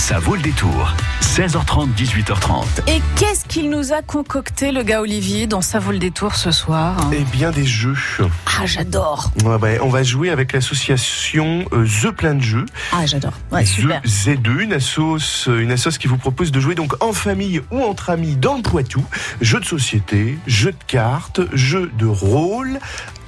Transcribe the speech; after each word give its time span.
Ça 0.00 0.18
vaut 0.18 0.34
le 0.34 0.40
détour. 0.40 0.94
16h30, 1.20 1.90
18h30. 1.94 2.64
Et 2.88 3.02
qu'est-ce 3.16 3.44
qu'il 3.44 3.68
nous 3.68 3.92
a 3.92 4.00
concocté, 4.00 4.72
le 4.72 4.82
gars 4.82 5.02
Olivier, 5.02 5.46
dans 5.46 5.60
Ça 5.60 5.78
vaut 5.78 5.92
le 5.92 5.98
détour 5.98 6.36
ce 6.36 6.50
soir 6.50 6.96
Eh 7.12 7.22
bien, 7.24 7.50
des 7.50 7.66
jeux. 7.66 7.94
Ah, 8.18 8.64
j'adore. 8.64 9.30
Ouais, 9.44 9.56
ouais, 9.56 9.78
on 9.82 9.90
va 9.90 10.02
jouer 10.02 10.30
avec 10.30 10.54
l'association 10.54 11.66
euh, 11.72 11.86
The 11.86 12.10
Plein 12.12 12.34
de 12.34 12.42
Jeux. 12.42 12.64
Ah, 12.92 13.04
j'adore. 13.04 13.34
Ouais, 13.52 13.66
super. 13.66 14.00
The 14.00 14.06
Z2, 14.06 14.60
une 14.60 14.72
assoce, 14.72 15.48
une 15.52 15.70
assoce 15.70 15.98
qui 15.98 16.08
vous 16.08 16.16
propose 16.16 16.50
de 16.50 16.60
jouer 16.60 16.74
donc 16.74 16.94
en 17.04 17.12
famille 17.12 17.60
ou 17.70 17.82
entre 17.82 18.08
amis 18.08 18.36
dans 18.36 18.56
le 18.56 18.62
Poitou. 18.62 19.04
Jeux 19.42 19.60
de 19.60 19.66
société, 19.66 20.38
jeux 20.46 20.72
de 20.72 20.84
cartes, 20.86 21.42
jeux 21.52 21.92
de 21.98 22.06
rôle, 22.06 22.80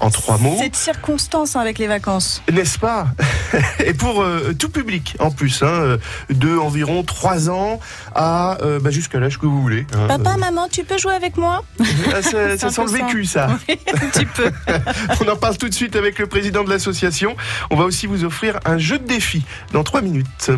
en 0.03 0.11
trois 0.11 0.37
mots. 0.37 0.57
C'est 0.59 0.69
de 0.69 0.77
circonstance 0.77 1.57
hein, 1.57 1.61
avec 1.61 1.79
les 1.79 1.87
vacances. 1.87 2.43
N'est-ce 2.53 2.79
pas 2.79 3.07
Et 3.87 3.95
pour 3.95 4.23
euh, 4.23 4.53
tout 4.59 4.69
public 4.69 5.17
en 5.21 5.31
plus, 5.31 5.63
hein, 5.63 5.67
euh, 5.67 5.99
de 6.31 6.59
environ 6.59 7.03
3 7.05 7.49
ans 7.51 7.81
à 8.15 8.59
euh, 8.63 8.81
bah, 8.81 8.91
jusqu'à 8.91 9.21
l'âge 9.21 9.39
que 9.39 9.47
vous 9.47 9.63
voulez. 9.63 9.87
hein. 9.95 10.07
Papa, 10.09 10.37
maman, 10.37 10.69
tu 10.71 10.85
peux 10.85 10.99
jouer 10.99 11.15
avec 11.15 11.37
moi? 11.37 11.65
Ah, 12.13 12.21
ça, 12.23 12.59
ça 12.59 12.67
un 12.67 12.71
sent 12.71 12.83
le 12.83 12.89
ça. 12.89 12.97
vécu, 13.07 13.25
ça. 13.25 13.47
Un 13.47 14.09
petit 14.09 14.27
peu. 14.27 14.51
On 15.25 15.29
en 15.31 15.37
parle 15.37 15.57
tout 15.57 15.69
de 15.69 15.75
suite 15.75 15.95
avec 15.97 16.19
le 16.19 16.27
président 16.27 16.65
de 16.65 16.71
l'association. 16.71 17.37
On 17.71 17.77
va 17.77 17.85
aussi 17.85 18.07
vous 18.07 18.25
offrir 18.25 18.59
un 18.65 18.79
jeu 18.79 18.99
de 18.99 19.07
défi 19.07 19.45
dans 19.73 19.85
3 19.85 20.03
minutes. 20.03 20.51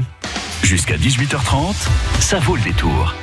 Jusqu'à 0.62 0.96
18h30, 0.96 1.74
ça 2.20 2.38
vaut 2.38 2.56
le 2.56 2.62
détour. 2.62 3.14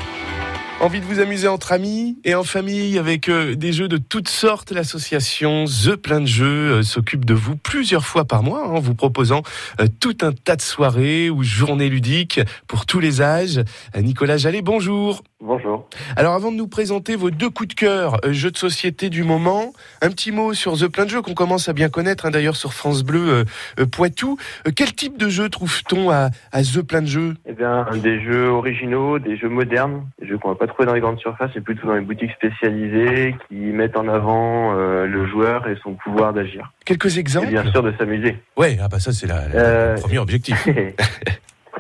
Envie 0.81 0.99
de 0.99 1.05
vous 1.05 1.19
amuser 1.19 1.47
entre 1.47 1.73
amis 1.73 2.17
et 2.25 2.33
en 2.33 2.43
famille 2.43 2.97
avec 2.97 3.29
euh, 3.29 3.55
des 3.55 3.71
jeux 3.71 3.87
de 3.87 3.97
toutes 3.97 4.27
sortes. 4.27 4.71
L'association 4.71 5.65
The 5.65 5.95
Plein 5.95 6.21
de 6.21 6.25
Jeux 6.25 6.71
euh, 6.71 6.81
s'occupe 6.81 7.23
de 7.23 7.35
vous 7.35 7.55
plusieurs 7.55 8.03
fois 8.03 8.25
par 8.25 8.41
mois 8.41 8.67
en 8.67 8.79
vous 8.79 8.95
proposant 8.95 9.43
euh, 9.79 9.85
tout 9.99 10.17
un 10.21 10.31
tas 10.31 10.55
de 10.55 10.61
soirées 10.63 11.29
ou 11.29 11.43
journées 11.43 11.87
ludiques 11.87 12.39
pour 12.65 12.87
tous 12.87 12.99
les 12.99 13.21
âges. 13.21 13.61
Nicolas 13.95 14.37
Jallet, 14.37 14.63
bonjour. 14.63 15.21
Bonjour. 15.39 15.87
Alors 16.15 16.33
avant 16.33 16.51
de 16.51 16.57
nous 16.57 16.67
présenter 16.67 17.15
vos 17.15 17.29
deux 17.29 17.49
coups 17.51 17.69
de 17.69 17.73
cœur, 17.73 18.19
jeux 18.31 18.51
de 18.51 18.57
société 18.57 19.09
du 19.09 19.23
moment, 19.23 19.73
un 20.01 20.09
petit 20.09 20.31
mot 20.31 20.53
sur 20.53 20.77
The 20.77 20.87
Plein 20.87 21.05
de 21.05 21.09
Jeux 21.09 21.21
qu'on 21.21 21.33
commence 21.33 21.67
à 21.67 21.73
bien 21.73 21.89
connaître 21.89 22.27
hein, 22.27 22.31
d'ailleurs 22.31 22.55
sur 22.55 22.73
France 22.73 23.03
Bleu 23.03 23.45
Poitou. 23.91 24.37
Quel 24.75 24.93
type 24.93 25.17
de 25.17 25.29
jeu 25.29 25.49
trouve-t-on 25.49 26.11
à, 26.11 26.29
à 26.51 26.61
The 26.61 26.81
Plein 26.81 27.01
de 27.01 27.07
Jeux? 27.07 27.37
Eh 27.47 27.53
bien, 27.53 27.87
des 27.95 28.23
jeux 28.23 28.49
originaux, 28.49 29.17
des 29.17 29.35
jeux 29.35 29.49
modernes, 29.49 30.05
des 30.21 30.27
jeux 30.27 30.37
qu'on 30.37 30.49
va 30.49 30.55
pas 30.55 30.67
trouver 30.71 30.87
dans 30.87 30.93
les 30.93 30.99
grandes 31.01 31.19
surfaces, 31.19 31.51
mais 31.55 31.61
plutôt 31.61 31.87
dans 31.87 31.95
les 31.95 32.01
boutiques 32.01 32.31
spécialisées 32.31 33.35
qui 33.47 33.55
mettent 33.55 33.97
en 33.97 34.07
avant 34.07 34.75
euh, 34.75 35.05
le 35.05 35.25
joueur 35.27 35.67
et 35.67 35.75
son 35.83 35.93
pouvoir 35.93 36.33
d'agir. 36.33 36.71
Quelques 36.85 37.15
Et 37.17 37.19
exemples 37.19 37.47
bien 37.47 37.69
sûr 37.71 37.83
de 37.83 37.93
s'amémuser. 37.97 38.37
Ouais, 38.57 38.77
ah 38.81 38.87
bah 38.89 38.99
ça 38.99 39.11
c'est 39.11 39.27
la, 39.27 39.47
la- 39.47 39.55
Euh, 39.59 39.95
le 39.95 40.01
premier 40.01 40.19
objectif. 40.19 40.67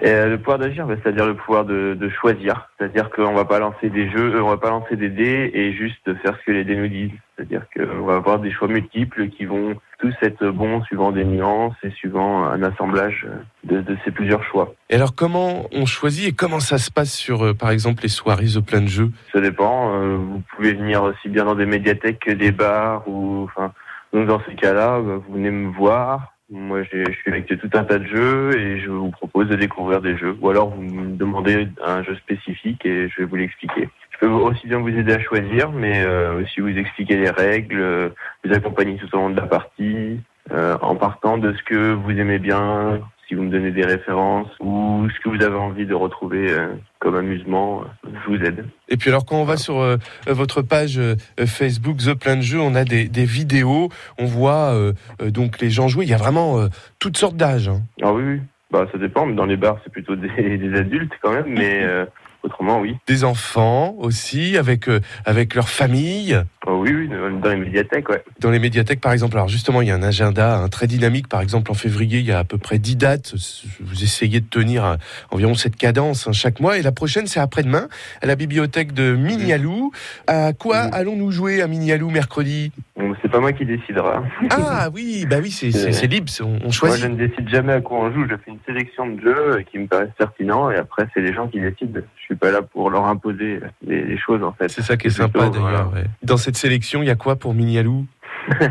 Et, 0.03 0.07
euh, 0.09 0.29
le 0.29 0.37
pouvoir 0.39 0.57
d'agir, 0.57 0.87
bah, 0.87 0.95
c'est-à-dire 1.03 1.27
le 1.27 1.35
pouvoir 1.35 1.63
de, 1.65 1.93
de 1.99 2.09
choisir. 2.09 2.69
C'est-à-dire 2.79 3.09
qu'on 3.11 3.33
va 3.33 3.45
pas 3.45 3.59
lancer 3.59 3.89
des 3.89 4.09
jeux, 4.09 4.41
on 4.41 4.49
va 4.49 4.57
pas 4.57 4.69
lancer 4.71 4.95
des 4.95 5.09
dés 5.09 5.51
et 5.53 5.73
juste 5.73 6.11
faire 6.23 6.35
ce 6.39 6.45
que 6.45 6.51
les 6.51 6.63
dés 6.63 6.75
nous 6.75 6.87
disent. 6.87 7.11
C'est-à-dire 7.35 7.61
qu'on 7.75 8.05
va 8.05 8.15
avoir 8.15 8.39
des 8.39 8.51
choix 8.51 8.67
multiples 8.67 9.27
qui 9.29 9.45
vont 9.45 9.75
tous 10.01 10.13
être 10.23 10.49
bons 10.49 10.83
suivant 10.83 11.11
des 11.11 11.23
nuances 11.23 11.75
et 11.83 11.91
suivant 11.91 12.43
un 12.43 12.61
assemblage 12.63 13.27
de, 13.63 13.81
de 13.81 13.95
ces 14.03 14.11
plusieurs 14.11 14.43
choix. 14.43 14.73
Et 14.89 14.95
alors 14.95 15.15
comment 15.15 15.67
on 15.71 15.85
choisit 15.85 16.27
et 16.27 16.31
comment 16.33 16.59
ça 16.59 16.77
se 16.79 16.91
passe 16.91 17.13
sur 17.13 17.45
euh, 17.45 17.53
par 17.53 17.69
exemple 17.69 18.01
les 18.03 18.09
soirées 18.09 18.47
The 18.47 18.59
Plein 18.65 18.81
de 18.81 18.87
Jeux 18.87 19.11
Ça 19.31 19.39
dépend. 19.39 19.93
euh, 19.95 20.17
vous 20.17 20.41
pouvez 20.55 20.73
venir 20.73 21.03
aussi 21.03 21.29
bien 21.29 21.45
dans 21.45 21.55
des 21.55 21.65
médiathèques 21.67 22.19
que 22.19 22.31
des 22.31 22.51
bars 22.51 23.07
ou 23.07 23.43
enfin. 23.43 23.71
Donc 24.11 24.27
dans 24.27 24.41
ces 24.45 24.55
cas-là, 24.55 24.99
bah, 24.99 25.21
vous 25.25 25.33
venez 25.35 25.51
me 25.51 25.71
voir. 25.71 26.33
Moi, 26.53 26.83
je 26.83 26.89
suis 27.13 27.31
avec 27.31 27.45
tout 27.47 27.69
un 27.73 27.83
tas 27.85 27.97
de 27.97 28.07
jeux 28.07 28.59
et 28.59 28.81
je 28.81 28.89
vous 28.89 29.09
propose 29.09 29.47
de 29.47 29.55
découvrir 29.55 30.01
des 30.01 30.17
jeux. 30.17 30.35
Ou 30.41 30.49
alors 30.49 30.69
vous 30.71 30.81
me 30.81 31.15
demandez 31.15 31.69
un 31.81 32.03
jeu 32.03 32.15
spécifique 32.17 32.85
et 32.85 33.07
je 33.07 33.19
vais 33.21 33.25
vous 33.25 33.37
l'expliquer. 33.37 33.87
Aussi 34.21 34.67
bien 34.67 34.79
vous 34.79 34.89
aider 34.89 35.13
à 35.13 35.19
choisir, 35.19 35.71
mais 35.71 36.03
euh, 36.03 36.41
aussi 36.41 36.61
vous 36.61 36.69
expliquer 36.77 37.17
les 37.17 37.29
règles, 37.29 37.79
euh, 37.79 38.09
vous 38.45 38.53
accompagner 38.53 38.97
tout 38.97 39.07
au 39.15 39.17
long 39.17 39.29
de 39.31 39.35
la 39.39 39.47
partie, 39.47 40.19
euh, 40.51 40.77
en 40.81 40.95
partant 40.95 41.37
de 41.37 41.53
ce 41.53 41.63
que 41.63 41.93
vous 41.93 42.11
aimez 42.11 42.37
bien, 42.37 42.99
si 43.27 43.33
vous 43.35 43.43
me 43.43 43.49
donnez 43.49 43.71
des 43.71 43.85
références 43.85 44.49
ou 44.59 45.07
ce 45.09 45.19
que 45.21 45.29
vous 45.35 45.43
avez 45.43 45.55
envie 45.55 45.85
de 45.85 45.93
retrouver 45.93 46.53
comme 46.99 47.15
amusement, 47.15 47.83
je 48.03 48.29
vous 48.29 48.43
aide. 48.43 48.65
Et 48.89 48.97
puis 48.97 49.09
alors 49.09 49.25
quand 49.25 49.37
on 49.37 49.45
va 49.45 49.55
sur 49.57 49.79
euh, 49.79 49.95
votre 50.27 50.61
page 50.61 50.99
euh, 50.99 51.15
Facebook 51.47 51.97
The 51.97 52.13
Plein 52.13 52.35
de 52.35 52.41
Jeux, 52.41 52.59
on 52.59 52.75
a 52.75 52.83
des, 52.83 53.07
des 53.07 53.25
vidéos, 53.25 53.89
on 54.19 54.25
voit 54.25 54.73
euh, 54.73 54.91
donc 55.29 55.61
les 55.61 55.69
gens 55.69 55.87
jouer. 55.87 56.03
Il 56.05 56.11
y 56.11 56.13
a 56.13 56.17
vraiment 56.17 56.67
toutes 56.99 57.17
sortes 57.17 57.37
d'âges. 57.37 57.69
hein. 57.69 57.81
Ah 58.03 58.11
oui, 58.13 58.23
oui. 58.23 58.39
Bah, 58.69 58.85
ça 58.91 58.97
dépend, 58.97 59.25
mais 59.25 59.33
dans 59.33 59.45
les 59.45 59.57
bars, 59.57 59.77
c'est 59.83 59.91
plutôt 59.91 60.15
des, 60.15 60.29
des 60.57 60.77
adultes 60.77 61.13
quand 61.21 61.31
même, 61.33 61.47
mais 61.47 61.85
autrement, 62.43 62.79
oui. 62.79 62.97
Des 63.07 63.23
enfants 63.23 63.95
aussi 63.97 64.57
avec 64.57 64.87
euh, 64.87 64.99
avec 65.25 65.55
leur 65.55 65.69
famille. 65.69 66.41
Ah 66.67 66.73
oui, 66.73 66.93
oui, 66.93 67.09
dans 67.41 67.49
les 67.49 67.55
médiathèques, 67.55 68.09
ouais. 68.09 68.23
Dans 68.39 68.51
les 68.51 68.59
médiathèques, 68.59 69.01
par 69.01 69.11
exemple, 69.11 69.35
alors 69.35 69.47
justement, 69.47 69.81
il 69.81 69.87
y 69.87 69.91
a 69.91 69.95
un 69.95 70.03
agenda 70.03 70.57
un 70.57 70.69
très 70.69 70.87
dynamique. 70.87 71.27
Par 71.27 71.41
exemple, 71.41 71.71
en 71.71 71.73
février, 71.73 72.19
il 72.19 72.25
y 72.25 72.31
a 72.31 72.39
à 72.39 72.43
peu 72.43 72.57
près 72.57 72.77
10 72.77 72.95
dates. 72.97 73.33
Vous 73.79 74.03
essayez 74.03 74.39
de 74.39 74.45
tenir 74.45 74.85
euh, 74.85 74.95
environ 75.31 75.55
cette 75.55 75.75
cadence 75.75 76.27
hein, 76.27 76.33
chaque 76.33 76.59
mois. 76.59 76.77
Et 76.77 76.81
la 76.81 76.91
prochaine, 76.91 77.27
c'est 77.27 77.39
après-demain, 77.39 77.87
à 78.21 78.25
la 78.25 78.35
bibliothèque 78.35 78.93
de 78.93 79.15
Mignalou. 79.15 79.91
À 80.27 80.53
quoi 80.53 80.77
allons-nous 80.77 81.31
jouer 81.31 81.61
à 81.61 81.67
Mignalou 81.67 82.09
mercredi? 82.09 82.71
Donc, 83.01 83.15
c'est 83.21 83.31
pas 83.31 83.39
moi 83.39 83.51
qui 83.51 83.65
décidera. 83.65 84.23
Ah 84.51 84.89
oui, 84.93 85.25
bah 85.29 85.37
oui, 85.41 85.49
c'est 85.51 86.07
libre, 86.07 86.31
on, 86.41 86.45
on 86.45 86.59
Moi, 86.63 86.71
choisit. 86.71 87.01
je 87.03 87.07
ne 87.07 87.15
décide 87.15 87.49
jamais 87.49 87.73
à 87.73 87.81
quoi 87.81 87.99
on 87.99 88.11
joue. 88.13 88.25
Je 88.29 88.35
fais 88.35 88.51
une 88.51 88.59
sélection 88.65 89.07
de 89.07 89.19
jeux 89.21 89.57
euh, 89.57 89.63
qui 89.63 89.79
me 89.79 89.87
paraissent 89.87 90.09
pertinents 90.17 90.69
et 90.71 90.75
après, 90.77 91.07
c'est 91.13 91.21
les 91.21 91.33
gens 91.33 91.47
qui 91.47 91.59
décident. 91.59 92.01
Je 92.17 92.21
suis 92.23 92.35
pas 92.35 92.51
là 92.51 92.61
pour 92.61 92.89
leur 92.89 93.05
imposer 93.05 93.59
les, 93.85 94.03
les 94.03 94.17
choses, 94.17 94.43
en 94.43 94.53
fait. 94.53 94.69
C'est 94.69 94.81
ça 94.83 94.97
qui 94.97 95.07
est 95.07 95.11
sympa 95.11 95.49
d'ailleurs. 95.49 95.91
ouais. 95.93 96.03
Dans 96.23 96.37
cette 96.37 96.55
sélection, 96.57 97.01
il 97.01 97.07
y 97.07 97.11
a 97.11 97.15
quoi 97.15 97.35
pour 97.35 97.53
Mignalou 97.53 98.05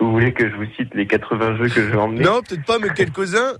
Vous 0.00 0.10
voulez 0.12 0.32
que 0.32 0.48
je 0.48 0.54
vous 0.54 0.66
cite 0.76 0.94
les 0.94 1.06
80 1.06 1.56
jeux 1.56 1.68
que 1.68 1.80
je 1.80 1.90
vais 1.90 1.96
emmener 1.96 2.22
Non, 2.24 2.40
peut-être 2.46 2.64
pas, 2.64 2.78
mais 2.80 2.88
quelques-uns. 2.90 3.54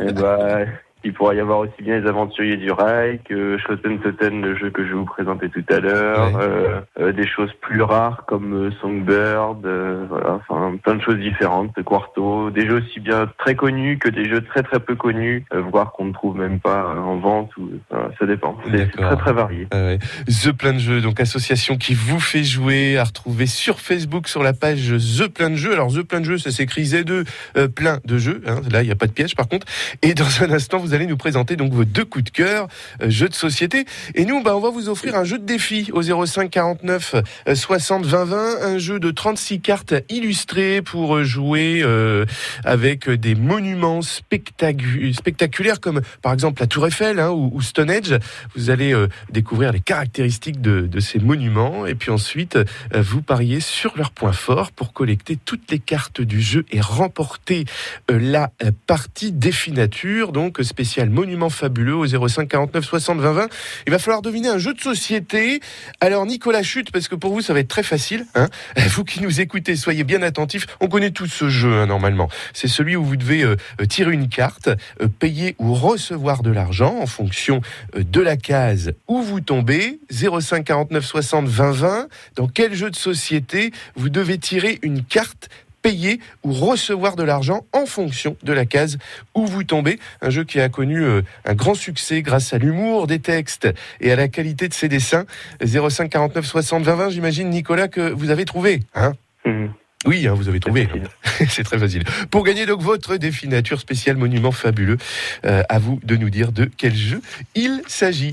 Eh 0.00 0.12
bah, 0.12 0.60
il 1.04 1.12
pourra 1.12 1.34
y 1.34 1.40
avoir 1.40 1.60
aussi 1.60 1.80
bien 1.82 2.00
les 2.00 2.08
aventuriers 2.08 2.56
du 2.56 2.70
rail 2.70 3.20
que 3.28 3.56
Schotten 3.58 3.98
Totten, 4.00 4.40
le 4.42 4.56
jeu 4.56 4.70
que 4.70 4.82
je 4.84 4.88
vais 4.88 4.94
vous 4.94 5.04
présenter 5.04 5.48
tout 5.48 5.64
à 5.70 5.78
l'heure, 5.80 6.34
Ouais. 6.34 6.42
euh, 6.42 6.80
euh, 7.00 7.12
des 7.12 7.26
choses 7.26 7.50
plus 7.60 7.82
rares 7.82 8.24
comme 8.26 8.52
euh, 8.54 8.70
Songbird, 8.80 9.64
euh, 9.64 10.04
voilà, 10.08 10.40
enfin 10.48 10.76
plein 10.82 10.96
de 10.96 11.02
choses 11.02 11.18
différentes, 11.18 11.72
Quarto, 11.84 12.50
des 12.50 12.66
jeux 12.66 12.82
aussi 12.82 13.00
bien 13.00 13.30
très 13.38 13.54
connus 13.54 13.98
que 13.98 14.08
des 14.08 14.28
jeux 14.28 14.40
très 14.42 14.62
très 14.62 14.80
peu 14.80 14.94
connus, 14.96 15.44
voire 15.70 15.92
qu'on 15.92 16.06
ne 16.06 16.12
trouve 16.12 16.36
même 16.36 16.60
pas 16.60 16.94
en 16.96 17.16
vente, 17.18 17.56
ou 17.56 17.70
voilà, 17.90 18.10
ça 18.18 18.26
dépend. 18.26 18.56
C'est 18.70 18.90
très 18.90 19.16
très 19.16 19.32
varié. 19.32 19.66
Ah 19.70 19.76
ouais. 19.76 19.98
The 20.26 20.52
Plein 20.52 20.72
de 20.74 20.78
Jeux, 20.78 21.00
donc 21.00 21.20
association 21.20 21.76
qui 21.76 21.94
vous 21.94 22.20
fait 22.20 22.44
jouer, 22.44 22.98
à 22.98 23.04
retrouver 23.04 23.46
sur 23.46 23.80
Facebook 23.80 24.28
sur 24.28 24.42
la 24.42 24.52
page 24.52 24.92
The 25.18 25.28
Plein 25.28 25.50
de 25.50 25.56
Jeux. 25.56 25.72
Alors 25.72 25.92
The 25.92 26.02
Plein 26.02 26.20
de 26.20 26.24
Jeux, 26.24 26.38
ça 26.38 26.50
s'écrit 26.50 26.82
Z2 26.82 27.26
euh, 27.56 27.68
plein 27.68 27.98
de 28.04 28.18
jeux. 28.18 28.42
hein. 28.46 28.60
Là, 28.70 28.82
il 28.82 28.86
n'y 28.86 28.92
a 28.92 28.96
pas 28.96 29.06
de 29.06 29.12
piège 29.12 29.34
par 29.36 29.48
contre. 29.48 29.66
Et 30.02 30.14
dans 30.14 30.42
un 30.42 30.50
instant, 30.50 30.78
vous 30.78 30.87
allez 30.94 31.06
nous 31.06 31.16
présenter 31.16 31.56
donc 31.56 31.72
vos 31.72 31.84
deux 31.84 32.04
coups 32.04 32.24
de 32.24 32.30
cœur, 32.30 32.68
euh, 33.02 33.10
jeux 33.10 33.28
de 33.28 33.34
société. 33.34 33.84
Et 34.14 34.24
nous, 34.24 34.42
bah, 34.42 34.56
on 34.56 34.60
va 34.60 34.70
vous 34.70 34.88
offrir 34.88 35.14
un 35.16 35.24
jeu 35.24 35.38
de 35.38 35.44
défi 35.44 35.90
au 35.92 36.02
05 36.02 36.50
49 36.50 37.14
euh, 37.48 37.54
60 37.54 38.04
20 38.04 38.24
20, 38.24 38.62
un 38.62 38.78
jeu 38.78 39.00
de 39.00 39.10
36 39.10 39.60
cartes 39.60 39.94
illustrées 40.08 40.82
pour 40.82 41.16
euh, 41.16 41.24
jouer 41.24 41.80
euh, 41.82 42.24
avec 42.64 43.08
des 43.10 43.34
monuments 43.34 44.00
spectacu- 44.00 45.12
spectaculaires 45.12 45.80
comme 45.80 46.00
par 46.22 46.32
exemple 46.32 46.60
la 46.60 46.66
Tour 46.66 46.86
Eiffel 46.86 47.20
hein, 47.20 47.30
ou, 47.30 47.60
Stonehenge. 47.60 48.14
Vous 48.54 48.70
allez 48.70 48.94
découvrir 49.30 49.72
les 49.72 49.80
caractéristiques 49.80 50.60
de, 50.60 51.00
ces 51.00 51.18
monuments 51.18 51.86
et 51.86 51.94
puis 51.94 52.10
ensuite 52.10 52.58
vous 52.94 53.22
pariez 53.22 53.60
sur 53.60 53.96
leurs 53.96 54.10
points 54.10 54.32
forts 54.32 54.72
pour 54.72 54.92
collecter 54.92 55.36
toutes 55.36 55.70
les 55.70 55.78
cartes 55.78 56.20
du 56.20 56.40
jeu 56.40 56.64
et 56.70 56.80
remporter 56.80 57.64
la 58.08 58.50
partie 58.86 59.32
définature, 59.32 60.32
donc 60.32 60.62
monument 61.10 61.50
fabuleux 61.50 61.94
au 61.94 62.06
05 62.06 62.48
49 62.48 62.84
60 62.84 63.20
20 63.20 63.32
20. 63.32 63.48
Il 63.86 63.90
va 63.90 63.98
falloir 63.98 64.22
deviner 64.22 64.48
un 64.48 64.58
jeu 64.58 64.74
de 64.74 64.80
société. 64.80 65.60
Alors 66.00 66.26
Nicolas 66.26 66.62
Chute, 66.62 66.90
parce 66.92 67.08
que 67.08 67.14
pour 67.14 67.32
vous 67.32 67.40
ça 67.40 67.52
va 67.52 67.60
être 67.60 67.68
très 67.68 67.82
facile. 67.82 68.26
Hein 68.34 68.48
vous 68.88 69.04
qui 69.04 69.22
nous 69.22 69.40
écoutez, 69.40 69.76
soyez 69.76 70.04
bien 70.04 70.22
attentifs. 70.22 70.66
On 70.80 70.88
connaît 70.88 71.10
tous 71.10 71.26
ce 71.26 71.48
jeu 71.48 71.72
hein, 71.72 71.86
normalement. 71.86 72.28
C'est 72.52 72.68
celui 72.68 72.96
où 72.96 73.04
vous 73.04 73.16
devez 73.16 73.42
euh, 73.42 73.56
tirer 73.88 74.12
une 74.12 74.28
carte, 74.28 74.68
euh, 75.00 75.08
payer 75.08 75.54
ou 75.58 75.74
recevoir 75.74 76.42
de 76.42 76.50
l'argent 76.50 76.96
en 77.00 77.06
fonction 77.06 77.60
euh, 77.96 78.04
de 78.04 78.20
la 78.20 78.36
case 78.36 78.92
où 79.06 79.22
vous 79.22 79.40
tombez. 79.40 80.00
05 80.10 80.64
49 80.64 81.04
60 81.04 81.46
20 81.46 81.70
20. 81.72 82.08
Dans 82.36 82.48
quel 82.48 82.74
jeu 82.74 82.90
de 82.90 82.96
société 82.96 83.72
vous 83.96 84.08
devez 84.08 84.38
tirer 84.38 84.78
une 84.82 85.04
carte 85.04 85.48
payer 85.82 86.20
ou 86.42 86.52
recevoir 86.52 87.16
de 87.16 87.22
l'argent 87.22 87.64
en 87.72 87.86
fonction 87.86 88.36
de 88.42 88.52
la 88.52 88.66
case 88.66 88.98
où 89.34 89.46
vous 89.46 89.64
tombez. 89.64 89.98
Un 90.20 90.30
jeu 90.30 90.44
qui 90.44 90.60
a 90.60 90.68
connu 90.68 91.02
euh, 91.02 91.22
un 91.44 91.54
grand 91.54 91.74
succès 91.74 92.22
grâce 92.22 92.52
à 92.52 92.58
l'humour 92.58 93.06
des 93.06 93.18
textes 93.18 93.68
et 94.00 94.12
à 94.12 94.16
la 94.16 94.28
qualité 94.28 94.68
de 94.68 94.74
ses 94.74 94.88
dessins. 94.88 95.24
05 95.64 96.10
49 96.10 96.44
60 96.44 96.82
20 96.82 96.94
20, 96.94 97.10
j'imagine 97.10 97.50
Nicolas 97.50 97.88
que 97.88 98.10
vous 98.10 98.30
avez 98.30 98.44
trouvé. 98.44 98.80
Hein 98.94 99.14
Mhm. 99.44 99.72
Oui, 100.06 100.26
hein, 100.28 100.34
vous 100.34 100.48
avez 100.48 100.60
trouvé. 100.60 100.88
C'est 101.48 101.64
très 101.64 101.78
facile. 101.78 102.04
Pour 102.30 102.44
gagner 102.44 102.66
donc 102.66 102.80
votre 102.82 103.16
défi 103.16 103.48
nature 103.48 103.80
spécial 103.80 104.16
monument 104.16 104.52
fabuleux, 104.52 104.96
euh, 105.44 105.62
à 105.68 105.78
vous 105.78 105.98
de 106.04 106.16
nous 106.16 106.30
dire 106.30 106.52
de 106.52 106.70
quel 106.76 106.94
jeu 106.94 107.20
il 107.54 107.82
s'agit. 107.88 108.32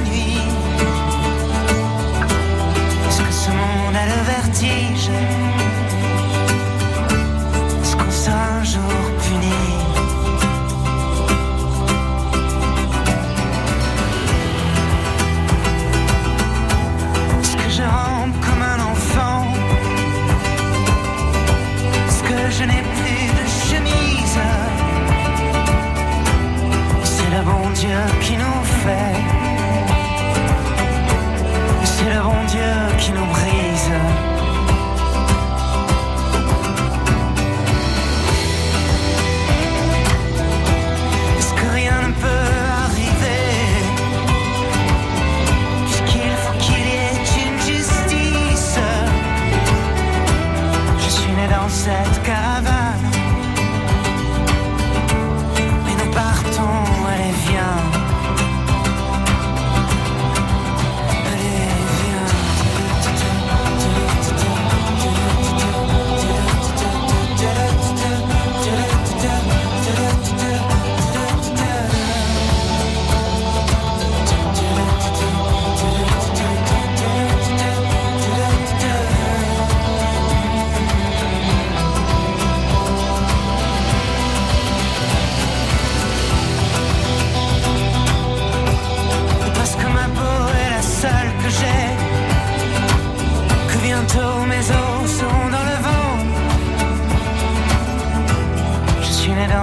a 4.63 4.67
le 4.67 5.40
cette 51.71 52.21
caravane. 52.23 53.10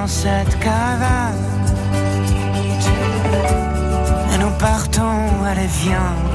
Cette 0.08 0.58
caravane 0.58 1.34
Et 4.32 4.38
nous 4.38 4.50
partons, 4.58 5.44
allez 5.44 5.66
viens 5.66 6.27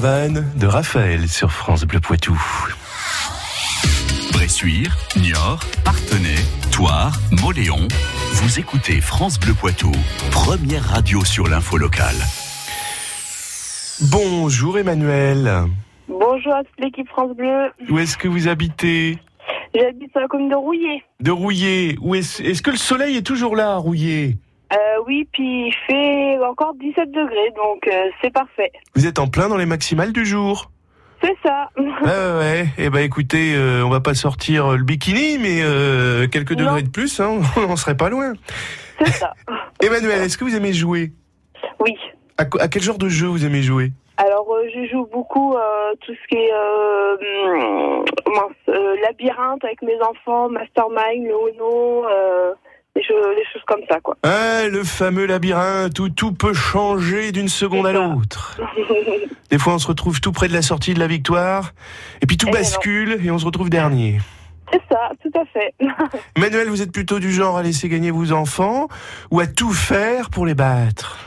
caravane 0.00 0.46
de 0.56 0.66
Raphaël 0.66 1.28
sur 1.28 1.52
France 1.52 1.84
Bleu 1.84 2.00
Poitou. 2.00 2.40
Bressuire, 4.32 4.96
Niort, 5.16 5.60
Partenay, 5.84 6.36
Toire, 6.72 7.12
Moléon. 7.42 7.86
Vous 8.32 8.58
écoutez 8.58 9.00
France 9.00 9.38
Bleu 9.38 9.52
Poitou, 9.52 9.92
première 10.30 10.84
radio 10.84 11.22
sur 11.24 11.48
l'info 11.48 11.76
locale. 11.76 12.16
Bonjour 14.10 14.78
Emmanuel. 14.78 15.64
Bonjour 16.08 16.54
à 16.54 16.64
toute 16.64 16.80
l'équipe 16.80 17.08
France 17.08 17.36
Bleu. 17.36 17.70
Où 17.90 17.98
est-ce 17.98 18.16
que 18.16 18.28
vous 18.28 18.48
habitez? 18.48 19.18
J'habite 19.74 20.12
sur 20.12 20.20
la 20.20 20.28
commune 20.28 20.48
de 20.48 20.54
Rouillé. 20.54 21.02
De 21.20 21.30
Rouillé. 21.30 21.98
Où 22.00 22.14
est-ce 22.14 22.42
est-ce 22.42 22.62
que 22.62 22.70
le 22.70 22.78
soleil 22.78 23.16
est 23.16 23.26
toujours 23.26 23.54
là 23.54 23.72
à 23.72 23.76
Rouillé? 23.76 24.38
Euh, 24.72 24.76
oui, 25.06 25.28
puis 25.32 25.68
il 25.68 25.74
fait 25.86 26.38
encore 26.44 26.74
17 26.74 27.10
degrés, 27.10 27.50
donc 27.56 27.86
euh, 27.88 28.08
c'est 28.22 28.32
parfait. 28.32 28.70
Vous 28.94 29.06
êtes 29.06 29.18
en 29.18 29.26
plein 29.26 29.48
dans 29.48 29.56
les 29.56 29.66
maximales 29.66 30.12
du 30.12 30.24
jour. 30.24 30.70
C'est 31.22 31.36
ça. 31.44 31.68
Ouais, 31.76 31.84
ouais, 32.06 32.38
ouais. 32.38 32.66
Eh 32.78 32.88
ben, 32.90 33.00
écoutez, 33.00 33.54
euh, 33.54 33.84
on 33.84 33.90
va 33.90 34.00
pas 34.00 34.14
sortir 34.14 34.76
le 34.76 34.84
bikini, 34.84 35.38
mais 35.38 35.60
euh, 35.62 36.28
quelques 36.28 36.52
Non. 36.52 36.64
degrés 36.64 36.82
de 36.82 36.88
plus, 36.90 37.20
hein, 37.20 37.40
on 37.56 37.76
serait 37.76 37.96
pas 37.96 38.08
loin. 38.08 38.32
C'est 39.00 39.12
ça. 39.12 39.34
Emmanuel, 39.82 40.22
est-ce 40.22 40.38
que 40.38 40.44
vous 40.44 40.56
aimez 40.56 40.72
jouer? 40.72 41.12
Oui. 41.78 41.96
à, 42.38 42.44
quel 42.68 42.82
genre 42.82 42.98
de 42.98 43.08
jeu 43.08 43.26
vous 43.26 43.44
aimez 43.44 43.62
jouer? 43.62 43.92
Alors, 44.16 44.46
euh, 44.52 44.68
je 44.74 44.86
joue 44.90 45.06
beaucoup 45.12 45.54
euh, 45.54 45.94
tout 46.04 46.12
ce 46.12 46.28
qui 46.28 46.36
est 46.36 46.52
euh, 46.52 47.16
mince, 48.26 48.52
euh, 48.68 48.96
labyrinthe 49.02 49.64
avec 49.64 49.80
mes 49.82 49.98
enfants, 50.02 50.48
mastermind, 50.50 51.24
le 51.24 51.34
euh, 51.34 52.52
des, 52.96 53.02
choses, 53.02 53.36
des 53.36 53.44
choses 53.52 53.62
comme 53.66 53.80
ça, 53.88 54.00
quoi. 54.00 54.16
Ah, 54.22 54.66
le 54.68 54.82
fameux 54.84 55.26
labyrinthe 55.26 55.98
où 55.98 56.08
tout 56.08 56.32
peut 56.32 56.52
changer 56.54 57.32
d'une 57.32 57.48
seconde 57.48 57.86
à 57.86 57.92
l'autre. 57.92 58.60
Des 59.50 59.58
fois, 59.58 59.74
on 59.74 59.78
se 59.78 59.86
retrouve 59.86 60.20
tout 60.20 60.32
près 60.32 60.48
de 60.48 60.52
la 60.52 60.62
sortie 60.62 60.94
de 60.94 60.98
la 61.00 61.06
victoire, 61.06 61.72
et 62.20 62.26
puis 62.26 62.36
tout 62.36 62.46
Eh 62.48 62.52
non. 62.52 62.58
bascule, 62.58 63.18
et 63.24 63.30
on 63.30 63.38
se 63.38 63.44
retrouve 63.44 63.70
dernier. 63.70 64.20
c'est 64.72 64.82
ça, 64.88 65.10
tout 65.22 65.38
à 65.38 65.44
fait. 65.46 65.74
Emmanuel, 66.36 66.68
vous 66.68 66.82
êtes 66.82 66.92
plutôt 66.92 67.18
du 67.18 67.32
genre 67.32 67.56
à 67.56 67.62
laisser 67.62 67.88
gagner 67.88 68.10
vos 68.10 68.32
enfants, 68.32 68.88
ou 69.30 69.40
à 69.40 69.46
tout 69.46 69.72
faire 69.72 70.30
pour 70.30 70.46
les 70.46 70.54
battre? 70.54 71.18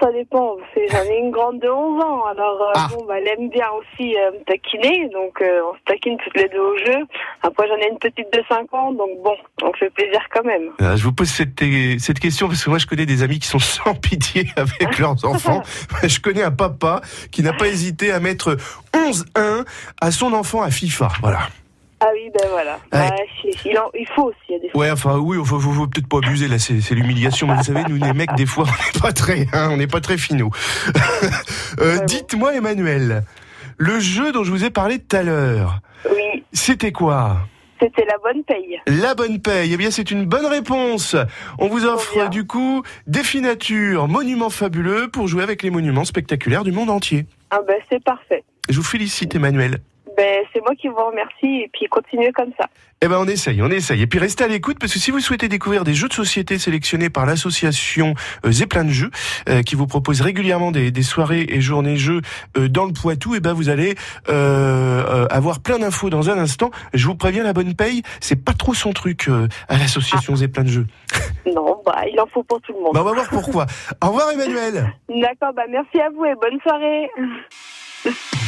Ça 0.00 0.10
dépend. 0.12 0.56
J'en 0.90 1.02
ai 1.04 1.18
une 1.18 1.30
grande 1.30 1.58
de 1.60 1.68
11 1.68 2.02
ans. 2.02 2.24
Alors, 2.26 2.60
euh, 2.62 2.72
Ah. 2.74 2.88
bon, 2.94 3.04
bah, 3.06 3.14
elle 3.18 3.28
aime 3.28 3.48
bien 3.48 3.66
aussi 3.78 4.16
euh, 4.16 4.30
me 4.32 4.44
taquiner. 4.44 5.08
Donc, 5.12 5.40
euh, 5.40 5.60
on 5.70 5.74
se 5.74 5.80
taquine 5.86 6.16
toutes 6.24 6.36
les 6.36 6.48
deux 6.48 6.60
au 6.60 6.76
jeu. 6.78 7.04
Après, 7.42 7.66
j'en 7.68 7.76
ai 7.76 7.88
une 7.90 7.98
petite 7.98 8.32
de 8.32 8.42
5 8.48 8.72
ans. 8.74 8.92
Donc, 8.92 9.10
bon, 9.22 9.34
on 9.62 9.72
fait 9.74 9.90
plaisir 9.90 10.20
quand 10.32 10.44
même. 10.44 10.70
Euh, 10.80 10.96
Je 10.96 11.04
vous 11.04 11.12
pose 11.12 11.28
cette, 11.28 11.62
cette 11.98 12.18
question 12.20 12.48
parce 12.48 12.62
que 12.64 12.70
moi 12.70 12.78
je 12.78 12.86
connais 12.86 13.06
des 13.06 13.22
amis 13.22 13.38
qui 13.38 13.48
sont 13.48 13.58
sans 13.76 13.94
pitié 13.94 14.46
avec 14.56 14.98
leurs 14.98 15.24
enfants. 15.24 15.62
Je 16.02 16.20
connais 16.20 16.42
un 16.42 16.50
papa 16.50 17.00
qui 17.30 17.42
n'a 17.42 17.52
pas 17.52 17.66
hésité 17.68 18.12
à 18.12 18.20
mettre 18.20 18.56
11-1 18.94 19.64
à 20.00 20.10
son 20.10 20.32
enfant 20.32 20.62
à 20.62 20.70
FIFA. 20.70 21.08
Voilà. 21.20 21.38
Ah 22.00 22.08
oui, 22.12 22.30
ben 22.34 22.46
voilà. 22.50 22.78
Ouais. 22.92 22.98
Ouais, 23.10 23.26
il, 23.44 23.70
il 23.70 23.78
en- 23.78 23.90
il 23.98 24.06
faut 24.14 24.24
aussi, 24.24 24.36
il 24.50 24.52
y 24.52 24.56
a 24.56 24.58
des 24.60 24.68
fois. 24.70 24.80
Ouais, 24.82 24.90
enfin 24.90 25.16
oui, 25.18 25.38
faut, 25.44 25.58
faut 25.58 25.86
peut-être 25.86 26.08
pas 26.08 26.18
abuser 26.18 26.46
là, 26.46 26.58
c'est 26.58 26.90
l'humiliation. 26.94 27.46
Mais 27.46 27.54
vous 27.56 27.62
savez, 27.62 27.84
nous 27.88 27.96
les 27.96 28.12
mecs, 28.12 28.34
des 28.36 28.44
fois, 28.46 28.64
on 28.68 28.70
n'est 28.96 29.00
pas 29.00 29.12
très, 29.12 29.46
hein, 29.54 29.70
on 29.72 29.76
n'est 29.78 29.86
pas 29.86 30.00
très 30.00 30.18
finaux. 30.18 30.50
Euh. 31.80 31.98
Dites-moi, 32.06 32.54
Emmanuel, 32.54 33.22
le 33.76 34.00
jeu 34.00 34.32
dont 34.32 34.44
je 34.44 34.50
vous 34.50 34.64
ai 34.64 34.70
parlé 34.70 34.98
tout 34.98 35.14
à 35.16 35.22
l'heure, 35.22 35.80
Oui, 36.10 36.44
c'était 36.52 36.92
quoi? 36.92 37.38
C'était 37.80 38.06
la 38.06 38.16
bonne 38.22 38.42
paye. 38.44 38.80
La 38.86 39.14
bonne 39.14 39.40
paye. 39.42 39.74
Eh 39.74 39.76
bien, 39.76 39.90
c'est 39.90 40.10
une 40.10 40.24
bonne 40.24 40.46
réponse. 40.46 41.14
On 41.58 41.68
vous 41.68 41.84
offre 41.84 42.30
du 42.30 42.46
coup 42.46 42.82
défi 43.06 43.42
nature, 43.42 44.08
monuments 44.08 44.48
fabuleux 44.48 45.08
pour 45.08 45.28
jouer 45.28 45.42
avec 45.42 45.62
les 45.62 45.68
monuments 45.70 46.06
spectaculaires 46.06 46.64
du 46.64 46.72
monde 46.72 46.88
entier. 46.88 47.26
Ah 47.50 47.60
ben 47.68 47.76
c'est 47.90 48.02
parfait. 48.02 48.44
Je 48.70 48.76
vous 48.76 48.82
félicite, 48.84 49.34
Emmanuel. 49.34 49.80
Ben 50.16 50.44
c'est 50.52 50.60
moi 50.60 50.74
qui 50.74 50.88
vous 50.88 51.04
remercie 51.04 51.62
et 51.62 51.70
puis 51.72 51.86
continuez 51.86 52.32
comme 52.32 52.50
ça. 52.58 52.66
Eh 53.02 53.08
ben 53.08 53.18
on 53.18 53.26
essaye, 53.26 53.60
on 53.60 53.70
essaye. 53.70 54.00
Et 54.00 54.06
puis 54.06 54.18
restez 54.18 54.44
à 54.44 54.48
l'écoute 54.48 54.78
parce 54.80 54.92
que 54.92 54.98
si 54.98 55.10
vous 55.10 55.20
souhaitez 55.20 55.48
découvrir 55.48 55.84
des 55.84 55.92
jeux 55.92 56.08
de 56.08 56.14
société 56.14 56.58
sélectionnés 56.58 57.10
par 57.10 57.26
l'association 57.26 58.14
euh, 58.46 58.52
Zeppelin 58.52 58.84
de 58.84 58.90
Jeux, 58.90 59.10
euh, 59.50 59.62
qui 59.62 59.74
vous 59.74 59.86
propose 59.86 60.22
régulièrement 60.22 60.70
des, 60.70 60.90
des 60.90 61.02
soirées 61.02 61.44
et 61.50 61.60
journées 61.60 61.98
jeux 61.98 62.22
euh, 62.56 62.68
dans 62.68 62.86
le 62.86 62.94
Poitou, 62.94 63.34
eh 63.34 63.40
ben 63.40 63.52
vous 63.52 63.68
allez 63.68 63.96
euh, 64.30 65.26
avoir 65.28 65.60
plein 65.60 65.78
d'infos 65.78 66.08
dans 66.08 66.30
un 66.30 66.38
instant. 66.38 66.70
Je 66.94 67.06
vous 67.06 67.14
préviens, 67.14 67.42
la 67.42 67.52
bonne 67.52 67.74
paye, 67.74 68.02
c'est 68.20 68.42
pas 68.42 68.54
trop 68.54 68.72
son 68.72 68.94
truc 68.94 69.28
à 69.68 69.76
l'association 69.76 70.34
Zeppelin 70.36 70.64
de 70.64 70.70
Jeux. 70.70 70.86
Non, 71.46 71.82
bah 71.84 72.02
il 72.10 72.18
en 72.18 72.26
faut 72.26 72.42
pour 72.42 72.60
tout 72.62 72.72
le 72.72 72.80
monde. 72.80 72.94
Bah, 72.94 73.00
on 73.02 73.04
va 73.04 73.12
voir 73.12 73.28
pourquoi. 73.28 73.66
Au 74.02 74.08
revoir 74.08 74.30
Emmanuel. 74.30 74.94
D'accord, 75.08 75.52
bah 75.54 75.64
merci 75.70 76.00
à 76.00 76.08
vous 76.10 76.24
et 76.24 76.34
bonne 76.34 76.58
soirée. 76.62 77.10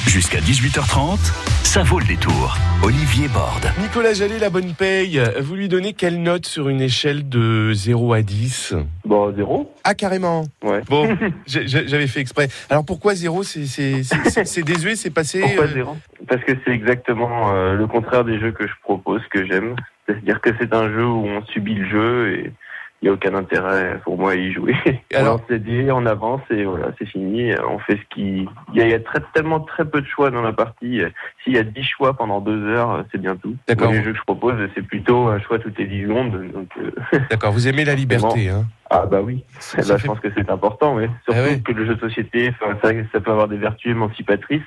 Jusqu'à 0.06 0.38
18h30, 0.38 1.18
ça 1.64 1.82
vaut 1.82 1.98
le 1.98 2.06
détour. 2.06 2.56
Olivier 2.82 3.28
Borde. 3.28 3.70
Nicolas 3.80 4.14
Jallet, 4.14 4.38
la 4.38 4.50
bonne 4.50 4.72
paye, 4.72 5.20
vous 5.40 5.54
lui 5.54 5.68
donnez 5.68 5.92
quelle 5.92 6.22
note 6.22 6.46
sur 6.46 6.68
une 6.68 6.80
échelle 6.80 7.28
de 7.28 7.72
0 7.72 8.12
à 8.14 8.22
10 8.22 8.74
Bon, 9.04 9.34
zéro. 9.34 9.72
Ah 9.84 9.94
carrément 9.94 10.44
Ouais. 10.62 10.80
Bon, 10.88 11.16
j'avais 11.46 12.06
fait 12.06 12.20
exprès. 12.20 12.48
Alors 12.70 12.84
pourquoi 12.84 13.14
0 13.14 13.42
C'est 13.42 14.62
désuet, 14.62 14.96
c'est 14.96 15.10
passé 15.10 15.40
Pourquoi 15.40 15.64
euh, 15.64 15.74
zéro 15.74 15.96
Parce 16.26 16.42
que 16.44 16.52
c'est 16.64 16.72
exactement 16.72 17.52
euh, 17.52 17.74
le 17.74 17.86
contraire 17.86 18.24
des 18.24 18.38
jeux 18.38 18.52
que 18.52 18.66
je 18.66 18.72
propose, 18.82 19.20
que 19.30 19.46
j'aime. 19.46 19.76
C'est-à-dire 20.06 20.40
que 20.40 20.50
c'est 20.58 20.72
un 20.74 20.88
jeu 20.90 21.04
où 21.04 21.26
on 21.26 21.44
subit 21.46 21.74
le 21.74 21.88
jeu 21.88 22.32
et 22.32 22.52
il 23.00 23.05
n'y 23.07 23.11
a 23.11 23.12
aucun 23.12 23.35
intérêt 23.35 24.00
pour 24.05 24.19
moi 24.19 24.33
à 24.33 24.35
y 24.35 24.52
jouer. 24.52 24.75
Alors- 25.14 25.40
les 25.49 25.59
dés, 25.59 25.90
on 25.93 26.05
avance 26.07 26.40
et 26.50 26.64
voilà, 26.64 26.88
c'est 26.99 27.07
fini. 27.07 27.52
On 27.69 27.78
fait 27.78 27.97
ce 27.97 28.14
qui. 28.14 28.49
Il 28.73 28.78
y 28.78 28.83
a, 28.83 28.85
il 28.87 28.90
y 28.90 28.95
a 28.95 29.00
très, 29.00 29.21
tellement 29.35 29.61
très 29.61 29.85
peu 29.85 30.00
de 30.00 30.07
choix 30.07 30.31
dans 30.31 30.43
la 30.43 30.52
partie. 30.52 31.00
S'il 31.45 31.55
y 31.55 31.59
a 31.59 31.62
10 31.62 31.83
choix 31.85 32.14
pendant 32.14 32.40
deux 32.40 32.67
heures, 32.67 33.05
c'est 33.12 33.21
bien 33.21 33.37
tout. 33.37 33.55
D'accord. 33.69 33.93
Les 33.93 34.02
jeux 34.02 34.12
que 34.12 34.19
je 34.19 34.23
propose, 34.23 34.55
c'est 34.75 34.83
plutôt 34.83 35.28
un 35.28 35.38
choix 35.40 35.59
toutes 35.59 35.78
les 35.78 35.87
10 35.87 36.02
secondes. 36.02 36.50
Donc, 36.52 36.69
euh, 36.81 36.90
D'accord, 37.31 37.52
vous 37.52 37.69
aimez 37.69 37.85
la 37.85 37.95
liberté. 37.97 38.49
Hein 38.49 38.67
ah 38.90 39.07
bah 39.07 39.21
oui. 39.23 39.45
Ça 39.59 39.78
Là, 39.78 39.85
fait- 39.85 39.99
je 39.99 40.07
pense 40.07 40.21
que 40.21 40.28
c'est 40.37 40.49
important, 40.50 40.95
oui. 40.97 41.04
Surtout 41.25 41.40
Ah 41.45 41.49
ouais. 41.49 41.61
que 41.61 41.73
le 41.73 41.87
jeu 41.87 41.95
de 41.95 42.00
société, 42.00 42.52
ça, 42.61 42.66
ça 43.12 43.21
peut 43.21 43.30
avoir 43.30 43.49
des 43.49 43.57
vertus 43.59 43.90
émancipatrices. 43.92 44.62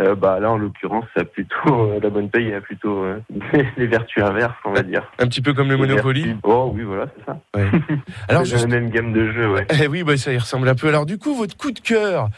Euh, 0.00 0.14
bah 0.16 0.40
là, 0.40 0.50
en 0.50 0.58
l'occurrence, 0.58 1.04
ça 1.14 1.22
a 1.22 1.24
plutôt 1.24 1.54
euh, 1.92 2.00
la 2.02 2.10
bonne 2.10 2.28
paye 2.30 2.52
a 2.52 2.60
plutôt 2.60 3.04
euh, 3.04 3.20
les 3.76 3.86
vertus 3.86 4.22
inverses, 4.22 4.54
on 4.64 4.72
va 4.72 4.82
dire. 4.82 5.02
Un 5.20 5.26
petit 5.28 5.40
peu 5.40 5.52
comme 5.54 5.68
le 5.68 5.74
Les 5.76 5.80
Monopoly. 5.80 6.22
vertus- 6.24 6.40
Oh 6.42 6.72
oui, 6.74 6.82
voilà, 6.82 7.06
c'est 7.16 7.24
ça. 7.24 7.38
Alors 8.28 8.42
c'est 8.46 8.52
juste- 8.52 8.68
la 8.68 8.80
même 8.80 8.90
gamme 8.90 9.12
de 9.12 9.30
jeux, 9.32 9.52
ouais. 9.52 9.66
Eh 9.80 9.86
oui, 9.86 10.02
bah, 10.02 10.16
ça 10.16 10.32
y 10.32 10.38
ressemble 10.38 10.68
un 10.68 10.74
peu. 10.74 10.88
Alors 10.88 11.06
du 11.06 11.18
coup, 11.18 11.34
votre 11.34 11.56
coup 11.56 11.70
de 11.70 11.80
cœur 11.80 12.28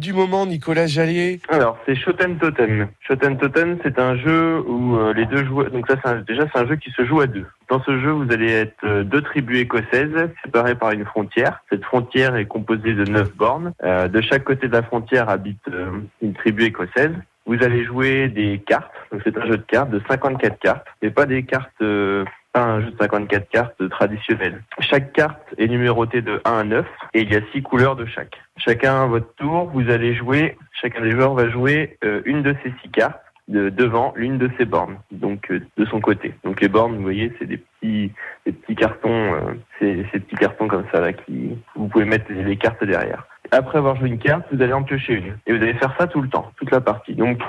du 0.00 0.12
moment, 0.12 0.46
Nicolas 0.46 0.86
Jallier 0.86 1.40
Alors, 1.48 1.78
c'est 1.86 1.94
Shoten 1.94 2.38
Totem. 2.38 2.88
Shoten 3.06 3.36
Totem, 3.38 3.78
c'est 3.82 3.98
un 3.98 4.16
jeu 4.16 4.60
où 4.66 4.98
les 5.14 5.26
deux 5.26 5.44
joueurs. 5.44 5.70
Donc 5.70 5.86
ça, 5.88 5.96
un- 6.04 6.20
déjà, 6.22 6.44
c'est 6.52 6.58
un 6.60 6.66
jeu 6.66 6.76
qui 6.76 6.90
se 6.90 7.04
joue 7.04 7.20
à 7.20 7.26
deux. 7.26 7.46
Dans 7.74 7.82
ce 7.82 7.98
jeu, 7.98 8.12
vous 8.12 8.30
allez 8.30 8.52
être 8.52 8.84
euh, 8.84 9.02
deux 9.02 9.20
tribus 9.20 9.58
écossaises 9.58 10.30
séparées 10.44 10.76
par 10.76 10.92
une 10.92 11.04
frontière. 11.04 11.60
Cette 11.68 11.82
frontière 11.82 12.36
est 12.36 12.44
composée 12.44 12.94
de 12.94 13.02
neuf 13.02 13.34
bornes. 13.34 13.72
Euh, 13.82 14.06
de 14.06 14.20
chaque 14.20 14.44
côté 14.44 14.68
de 14.68 14.72
la 14.72 14.84
frontière 14.84 15.28
habite 15.28 15.58
euh, 15.66 15.90
une 16.22 16.34
tribu 16.34 16.66
écossaise. 16.66 17.10
Vous 17.46 17.60
allez 17.64 17.84
jouer 17.84 18.28
des 18.28 18.62
cartes. 18.64 18.92
C'est 19.24 19.36
un 19.36 19.46
jeu 19.46 19.56
de 19.56 19.64
cartes 19.64 19.90
de 19.90 20.00
54 20.08 20.56
cartes, 20.60 20.86
mais 21.02 21.10
pas 21.10 21.26
des 21.26 21.42
cartes. 21.42 21.72
euh, 21.82 22.24
pas 22.52 22.62
un 22.62 22.80
jeu 22.80 22.92
de 22.92 22.96
54 22.96 23.48
cartes 23.48 23.88
traditionnel. 23.88 24.62
Chaque 24.78 25.12
carte 25.12 25.42
est 25.58 25.66
numérotée 25.66 26.22
de 26.22 26.40
1 26.44 26.52
à 26.52 26.62
9 26.62 26.86
et 27.14 27.22
il 27.22 27.32
y 27.32 27.34
a 27.34 27.40
6 27.52 27.62
couleurs 27.62 27.96
de 27.96 28.06
chaque. 28.06 28.36
Chacun 28.56 29.02
à 29.02 29.06
votre 29.06 29.34
tour, 29.34 29.68
vous 29.74 29.90
allez 29.90 30.14
jouer, 30.14 30.56
chacun 30.80 31.00
des 31.00 31.10
joueurs 31.10 31.34
va 31.34 31.50
jouer 31.50 31.98
une 32.24 32.44
de 32.44 32.54
ces 32.62 32.72
6 32.84 32.90
cartes 32.90 33.23
de, 33.48 33.68
devant 33.68 34.12
l'une 34.16 34.38
de 34.38 34.50
ces 34.58 34.64
bornes, 34.64 34.98
donc 35.10 35.50
euh, 35.50 35.60
de 35.76 35.84
son 35.86 36.00
côté. 36.00 36.34
Donc 36.44 36.60
les 36.60 36.68
bornes, 36.68 36.96
vous 36.96 37.02
voyez, 37.02 37.32
c'est 37.38 37.46
des 37.46 37.58
petits, 37.58 38.12
des 38.46 38.52
petits 38.52 38.74
cartons, 38.74 39.34
euh, 39.34 39.54
c'est 39.78 40.06
ces 40.12 40.20
petits 40.20 40.36
cartons 40.36 40.68
comme 40.68 40.84
ça 40.92 41.00
là 41.00 41.12
qui, 41.12 41.56
vous 41.76 41.88
pouvez 41.88 42.04
mettre 42.04 42.26
les, 42.30 42.42
les 42.42 42.56
cartes 42.56 42.82
derrière. 42.84 43.26
Après 43.50 43.78
avoir 43.78 43.96
joué 43.96 44.08
une 44.08 44.18
carte, 44.18 44.46
vous 44.50 44.62
allez 44.62 44.72
en 44.72 44.82
piocher 44.82 45.14
une 45.14 45.36
et 45.46 45.56
vous 45.56 45.62
allez 45.62 45.74
faire 45.74 45.94
ça 45.98 46.06
tout 46.06 46.22
le 46.22 46.28
temps, 46.28 46.50
toute 46.56 46.70
la 46.70 46.80
partie. 46.80 47.14
Donc 47.14 47.40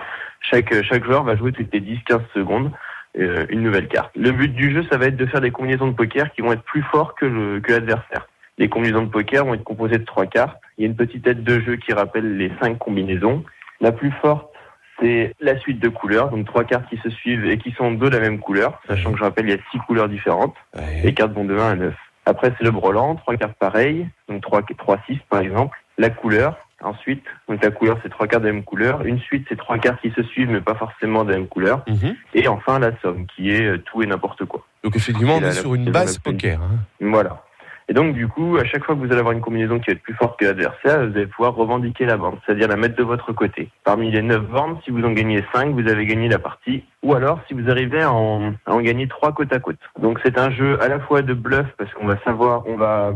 chaque 0.42 0.74
chaque 0.84 1.06
joueur 1.06 1.24
va 1.24 1.36
jouer 1.36 1.52
toutes 1.52 1.74
les 1.74 1.82
10-15 1.82 2.22
secondes 2.34 2.72
euh, 3.18 3.46
une 3.50 3.62
nouvelle 3.62 3.88
carte. 3.88 4.12
Le 4.18 4.32
but 4.32 4.54
du 4.54 4.74
jeu, 4.74 4.84
ça 4.92 4.98
va 4.98 5.06
être 5.06 5.16
de 5.16 5.26
faire 5.26 5.40
des 5.40 5.52
combinaisons 5.52 5.88
de 5.88 5.94
poker 5.94 6.34
qui 6.34 6.42
vont 6.42 6.52
être 6.52 6.64
plus 6.64 6.82
forts 6.84 7.16
que 7.16 7.26
le 7.26 7.62
que 7.62 7.72
l'adversaire. 7.72 8.28
Les 8.58 8.68
combinaisons 8.68 9.04
de 9.04 9.10
poker 9.10 9.46
vont 9.46 9.54
être 9.54 9.64
composées 9.64 10.00
de 10.00 10.04
trois 10.04 10.26
cartes. 10.26 10.60
Il 10.78 10.82
y 10.82 10.84
a 10.86 10.90
une 10.90 10.98
petite 10.98 11.26
aide 11.26 11.44
de 11.44 11.62
jeu 11.62 11.78
qui 11.78 11.94
rappelle 11.94 12.36
les 12.36 12.52
cinq 12.62 12.78
combinaisons. 12.78 13.44
La 13.80 13.94
plus 13.94 14.12
forte, 14.22 14.52
c'est 15.00 15.36
la 15.40 15.58
suite 15.60 15.80
de 15.80 15.90
couleurs, 15.90 16.30
donc 16.30 16.46
trois 16.46 16.64
cartes 16.64 16.88
qui 16.90 16.98
se 16.98 17.10
suivent 17.10 17.46
et 17.46 17.58
qui 17.58 17.72
sont 17.72 17.92
de 17.94 18.08
la 18.08 18.20
même 18.20 18.40
couleur, 18.40 18.82
sachant 18.88 19.12
que 19.12 19.18
je 19.18 19.24
rappelle, 19.24 19.46
il 19.50 19.52
y 19.52 19.56
a 19.56 19.62
six 19.72 19.80
couleurs 19.80 20.08
différentes. 20.10 20.56
Les 21.04 21.14
cartes 21.14 21.34
vont 21.34 21.46
de 21.46 21.56
1 21.58 21.72
à 21.72 21.76
9. 21.76 21.94
Après, 22.26 22.54
c'est 22.58 22.64
le 22.64 22.72
brelan, 22.72 23.16
trois 23.16 23.36
cartes 23.36 23.58
pareilles, 23.60 24.08
donc 24.30 24.42
3, 24.42 24.64
3 24.78 24.98
6 25.08 25.18
par 25.30 25.42
exemple. 25.42 25.78
La 25.98 26.10
couleur, 26.10 26.58
ensuite, 26.82 27.24
donc 27.48 27.64
la 27.64 27.72
couleur, 27.72 27.98
c'est 28.04 28.10
trois 28.10 28.28
cartes 28.28 28.44
de 28.44 28.48
la 28.48 28.54
même 28.54 28.64
couleur. 28.64 29.06
Une 29.06 29.20
suite, 29.20 29.46
c'est 29.48 29.58
trois 29.58 29.78
cartes 29.78 30.02
qui 30.02 30.12
se 30.12 30.24
suivent, 30.24 30.50
mais 30.50 30.60
pas 30.62 30.76
forcément 30.76 31.24
de 31.24 31.32
la 31.32 31.38
même 31.38 31.48
couleur. 31.48 31.84
Mhm. 31.88 32.16
Et 32.34 32.48
enfin, 32.48 32.80
la 32.80 32.92
somme, 33.02 33.26
qui 33.28 33.52
est 33.52 33.78
tout 33.86 34.02
et 34.02 34.06
n'importe 34.08 34.44
quoi. 34.46 34.66
Donc 34.84 34.96
effectivement, 34.96 35.36
on 35.38 35.42
est 35.42 35.52
sur 35.52 35.74
une 35.76 35.92
base 35.92 36.18
poker. 36.18 36.60
hein. 36.62 36.80
Voilà. 37.00 37.44
Et 37.88 37.94
donc, 37.94 38.16
du 38.16 38.28
coup, 38.28 38.58
à 38.58 38.66
chaque 38.66 38.84
fois 38.84 38.96
que 38.96 39.00
vous 39.00 39.06
allez 39.08 39.20
avoir 39.20 39.34
une 39.34 39.42
combinaison 39.42 39.80
qui 39.80 39.88
va 39.88 39.94
être 39.94 40.02
plus 40.02 40.16
forte 40.16 40.40
que 40.40 40.46
l'adversaire, 40.46 41.08
vous 41.08 41.16
allez 41.16 41.28
pouvoir 41.28 41.54
revendiquer 41.54 42.06
la 42.06 42.18
borne, 42.18 42.40
c'est-à-dire 42.46 42.68
la 42.68 42.78
mettre 42.78 42.96
de 42.96 43.04
votre 43.04 43.32
côté. 43.32 43.70
Parmi 43.84 44.10
les 44.10 44.24
9 44.24 44.48
bornes, 44.48 44.80
si 44.84 44.92
vous 44.92 45.04
en 45.04 45.12
gagnez 45.12 45.44
5, 45.54 45.74
vous 45.74 45.88
avez 45.88 46.06
gagné 46.06 46.28
la 46.28 46.40
partie. 46.40 46.84
Ou 47.04 47.14
alors, 47.14 47.40
si 47.48 47.54
vous 47.54 47.70
arrivez 47.70 48.02
à 48.02 48.12
en, 48.12 48.54
à 48.66 48.74
en 48.74 48.82
gagner 48.82 49.08
3 49.08 49.34
côte 49.34 49.54
à 49.54 49.60
côte. 49.60 49.78
Donc, 50.00 50.20
c'est 50.24 50.40
un 50.40 50.50
jeu 50.50 50.82
à 50.82 50.88
la 50.88 51.00
fois 51.00 51.22
de 51.22 51.34
bluff, 51.34 51.68
parce 51.78 51.94
qu'on 51.94 52.08
va 52.08 52.18
savoir, 52.24 52.64
on 52.66 52.76
va, 52.76 53.14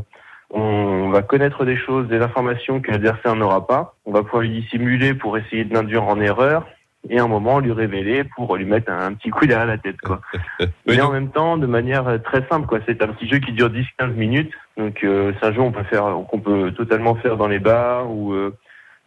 on 0.52 1.10
va 1.10 1.24
connaître 1.24 1.66
des 1.66 1.78
choses, 1.78 2.08
des 2.08 2.22
informations 2.22 2.80
que 2.80 2.92
l'adversaire 2.92 3.36
n'aura 3.36 3.66
pas. 3.66 3.96
On 4.06 4.12
va 4.12 4.22
pouvoir 4.22 4.44
lui 4.44 4.62
dissimuler 4.62 5.16
pour 5.16 5.38
essayer 5.38 5.64
de 5.64 5.74
l'induire 5.74 6.04
en 6.04 6.20
erreur. 6.20 6.68
Et 7.10 7.18
à 7.18 7.24
un 7.24 7.28
moment, 7.28 7.60
lui 7.60 7.72
révéler 7.72 8.24
pour 8.36 8.56
lui 8.58 8.66
mettre 8.66 8.92
un 8.92 9.14
petit 9.14 9.30
coup 9.30 9.46
derrière 9.46 9.68
la 9.68 9.78
tête, 9.78 10.02
quoi. 10.02 10.22
Mais 10.86 11.00
en 11.00 11.12
même 11.12 11.30
temps, 11.30 11.58
de 11.58 11.66
manière 11.66 12.08
euh, 12.08 12.18
très 12.18 12.46
simple, 12.48 12.68
quoi. 12.68 12.80
C'est 12.86 13.02
un 13.02 13.08
petit 13.08 13.30
jeu 13.30 13.40
qui 13.40 13.54
dure 13.54 13.70
10-15 13.70 14.14
minutes. 14.14 14.52
Donc, 14.78 15.04
euh, 15.04 15.32
c'est 15.40 15.48
un 15.48 15.54
jeu 15.54 15.60
qu'on 15.60 15.72
peut 15.72 15.84
faire, 15.84 16.18
qu'on 16.30 16.40
peut 16.40 16.72
totalement 16.74 17.16
faire 17.16 17.38
dans 17.38 17.48
les 17.48 17.60
bars 17.60 18.12
ou 18.12 18.34
euh, 18.34 18.54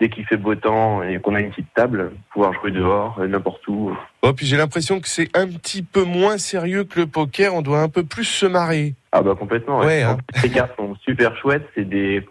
dès 0.02 0.08
qu'il 0.08 0.26
fait 0.26 0.36
beau 0.36 0.56
temps 0.56 1.02
et 1.02 1.20
qu'on 1.20 1.34
a 1.36 1.40
une 1.40 1.50
petite 1.50 1.72
table, 1.74 2.10
pouvoir 2.32 2.52
jouer 2.54 2.72
dehors, 2.72 3.18
euh, 3.20 3.28
n'importe 3.28 3.66
où. 3.68 3.96
Oh, 4.22 4.32
puis 4.32 4.46
j'ai 4.46 4.56
l'impression 4.56 5.00
que 5.00 5.08
c'est 5.08 5.28
un 5.36 5.46
petit 5.46 5.82
peu 5.82 6.02
moins 6.02 6.38
sérieux 6.38 6.82
que 6.82 6.98
le 6.98 7.06
poker. 7.06 7.54
On 7.54 7.62
doit 7.62 7.80
un 7.80 7.88
peu 7.88 8.02
plus 8.02 8.24
se 8.24 8.46
marrer. 8.46 8.94
Ah 9.12 9.22
bah 9.22 9.36
complètement. 9.38 9.78
Ouais, 9.78 10.04
En 10.04 10.12
hein. 10.12 10.18
Ces 10.34 10.50
cartes 10.50 10.74
sont 10.76 10.96
super 11.04 11.36
chouettes. 11.36 11.68
C'est 11.76 11.88
des, 11.88 12.26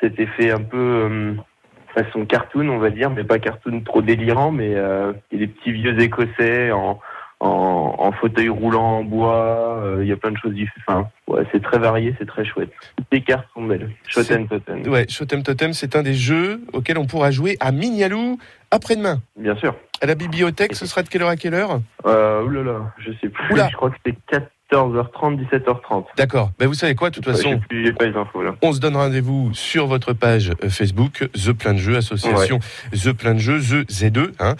cet 0.00 0.18
effet 0.18 0.50
un 0.50 0.62
peu 0.62 0.76
euh, 0.76 1.34
façon 1.94 2.26
cartoon, 2.26 2.68
on 2.68 2.78
va 2.78 2.90
dire, 2.90 3.10
mais 3.10 3.24
pas 3.24 3.38
cartoon 3.38 3.80
trop 3.80 4.02
délirant, 4.02 4.50
mais 4.52 4.74
euh, 4.74 5.12
il 5.32 5.40
y 5.40 5.42
a 5.42 5.46
des 5.46 5.52
petits 5.52 5.72
vieux 5.72 5.98
Écossais 6.00 6.70
en 6.72 7.00
en, 7.40 7.96
en 7.98 8.12
fauteuil 8.12 8.48
roulant 8.48 9.00
en 9.00 9.04
bois. 9.04 9.80
euh, 9.82 9.98
Il 10.02 10.08
y 10.08 10.12
a 10.12 10.16
plein 10.16 10.30
de 10.30 10.36
choses 10.38 10.54
différentes. 10.54 10.78
Enfin, 10.88 11.08
ouais, 11.40 11.44
c'est 11.52 11.62
très 11.62 11.78
varié, 11.78 12.14
c'est 12.18 12.26
très 12.26 12.44
chouette. 12.44 12.70
Les 13.12 13.20
cartes 13.22 13.46
sont 13.52 13.64
belles. 13.64 13.90
Shoten 14.06 14.46
Totem. 14.48 14.86
Ouais, 14.88 15.04
Shotem 15.08 15.42
Totem, 15.42 15.72
c'est 15.74 15.94
un 15.94 16.02
des 16.02 16.14
jeux 16.14 16.62
auxquels 16.72 16.96
on 16.96 17.06
pourra 17.06 17.30
jouer 17.32 17.56
à 17.60 17.70
Mignalou 17.70 18.38
après-demain. 18.70 19.20
Bien 19.36 19.56
sûr. 19.56 19.74
À 20.00 20.06
la 20.06 20.14
bibliothèque, 20.14 20.74
ce 20.74 20.86
sera 20.86 21.02
de 21.02 21.08
quelle 21.08 21.22
heure 21.22 21.28
à 21.28 21.36
quelle 21.36 21.54
heure? 21.54 21.80
Euh, 22.06 22.42
oulala, 22.44 22.92
je 22.98 23.10
sais 23.20 23.28
plus. 23.28 23.52
Oula. 23.52 23.68
Je 23.70 23.76
crois 23.76 23.90
que 23.90 23.96
c'est 24.06 24.16
14h30, 24.74 25.38
17h30. 25.50 26.04
D'accord. 26.16 26.50
Ben, 26.58 26.66
vous 26.66 26.74
savez 26.74 26.94
quoi, 26.94 27.10
de 27.10 27.14
toute 27.14 27.24
façon, 27.24 27.60
Je 27.70 27.76
n'ai 27.76 27.92
pas 27.92 28.06
les 28.06 28.16
infos 28.16 28.42
là. 28.42 28.56
on 28.60 28.72
se 28.72 28.80
donne 28.80 28.96
rendez-vous 28.96 29.50
sur 29.54 29.86
votre 29.86 30.12
page 30.12 30.50
euh, 30.62 30.68
Facebook, 30.68 31.28
The 31.32 31.52
Plein 31.52 31.74
de 31.74 31.78
Jeux, 31.78 31.96
association 31.96 32.58
The 32.92 33.12
Plein 33.12 33.34
de 33.34 33.38
Jeux, 33.38 33.60
The 33.60 33.88
Z2, 33.88 34.32
hein, 34.40 34.56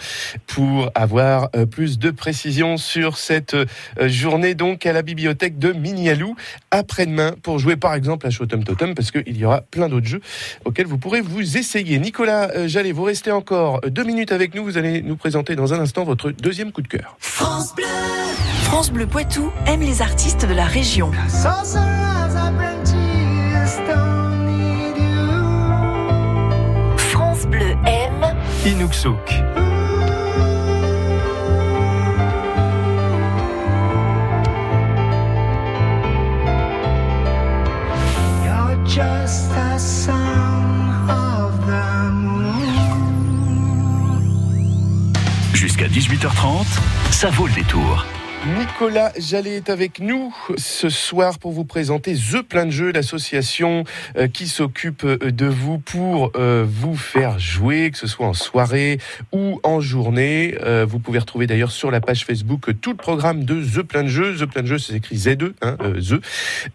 pour 0.47 0.89
avoir 0.95 1.49
euh, 1.55 1.65
plus 1.65 1.99
de 1.99 2.11
précisions 2.11 2.77
sur 2.77 3.17
cette 3.17 3.55
euh, 3.55 3.65
journée 4.07 4.55
donc 4.55 4.85
à 4.85 4.93
la 4.93 5.01
bibliothèque 5.01 5.59
de 5.59 5.73
Mignalou 5.73 6.35
après-demain 6.71 7.33
pour 7.43 7.59
jouer 7.59 7.75
par 7.75 7.93
exemple 7.93 8.25
à 8.25 8.29
Shotum 8.29 8.63
Totem 8.63 8.95
parce 8.95 9.11
qu'il 9.11 9.37
y 9.37 9.43
aura 9.43 9.61
plein 9.61 9.89
d'autres 9.89 10.07
jeux 10.07 10.21
auxquels 10.63 10.87
vous 10.87 10.97
pourrez 10.97 11.21
vous 11.21 11.57
essayer. 11.57 11.99
Nicolas 11.99 12.67
Jallet, 12.67 12.93
vous 12.93 13.03
restez 13.03 13.31
encore 13.31 13.81
deux 13.81 14.03
minutes 14.03 14.31
avec 14.31 14.55
nous. 14.55 14.63
Vous 14.63 14.77
allez 14.77 15.01
nous 15.01 15.17
présenter 15.17 15.55
dans 15.55 15.73
un 15.73 15.79
instant 15.79 16.03
votre 16.03 16.31
deuxième 16.31 16.71
coup 16.71 16.81
de 16.81 16.87
cœur. 16.87 17.17
France 17.19 17.75
Bleu 17.75 17.85
Poitou 19.15 19.51
aime 19.65 19.81
les 19.81 20.01
artistes 20.01 20.45
de 20.45 20.53
la 20.53 20.65
région. 20.65 21.11
France 26.97 27.45
Bleu 27.47 27.75
aime 27.85 28.35
Inuksouk. 28.65 29.17
Just 38.87 39.51
a 39.51 39.77
son 39.77 40.11
of 41.09 41.59
the 41.65 42.11
moon. 42.13 42.53
Jusqu'à 45.53 45.87
18h30, 45.87 46.65
ça 47.11 47.29
vaut 47.29 47.47
le 47.47 47.53
détour. 47.53 48.05
Nicolas 48.45 49.11
Jallet 49.17 49.55
est 49.55 49.69
avec 49.71 49.99
nous 49.99 50.31
ce 50.55 50.87
soir 50.89 51.39
pour 51.39 51.51
vous 51.51 51.65
présenter 51.65 52.13
The 52.13 52.43
Plein 52.43 52.67
de 52.67 52.71
Jeux, 52.71 52.91
l'association 52.91 53.85
euh, 54.17 54.27
qui 54.27 54.47
s'occupe 54.47 55.03
euh, 55.03 55.17
de 55.31 55.47
vous 55.47 55.79
pour 55.79 56.31
euh, 56.35 56.63
vous 56.67 56.95
faire 56.95 57.39
jouer, 57.39 57.89
que 57.89 57.97
ce 57.97 58.05
soit 58.05 58.27
en 58.27 58.33
soirée 58.33 58.99
ou 59.31 59.59
en 59.63 59.79
journée. 59.79 60.55
Vous 60.87 60.99
pouvez 60.99 61.19
retrouver 61.19 61.47
d'ailleurs 61.47 61.71
sur 61.71 61.89
la 61.89 62.01
page 62.01 62.25
Facebook 62.25 62.69
tout 62.81 62.91
le 62.91 62.97
programme 62.97 63.45
de 63.45 63.63
The 63.63 63.81
Plein 63.81 64.03
de 64.03 64.09
Jeux. 64.09 64.35
The 64.35 64.45
Plein 64.45 64.61
de 64.61 64.67
Jeux, 64.67 64.77
c'est 64.77 64.93
écrit 64.93 65.15
Z2, 65.15 65.53
hein, 65.61 65.77
euh, 65.81 65.99
The. 65.99 66.21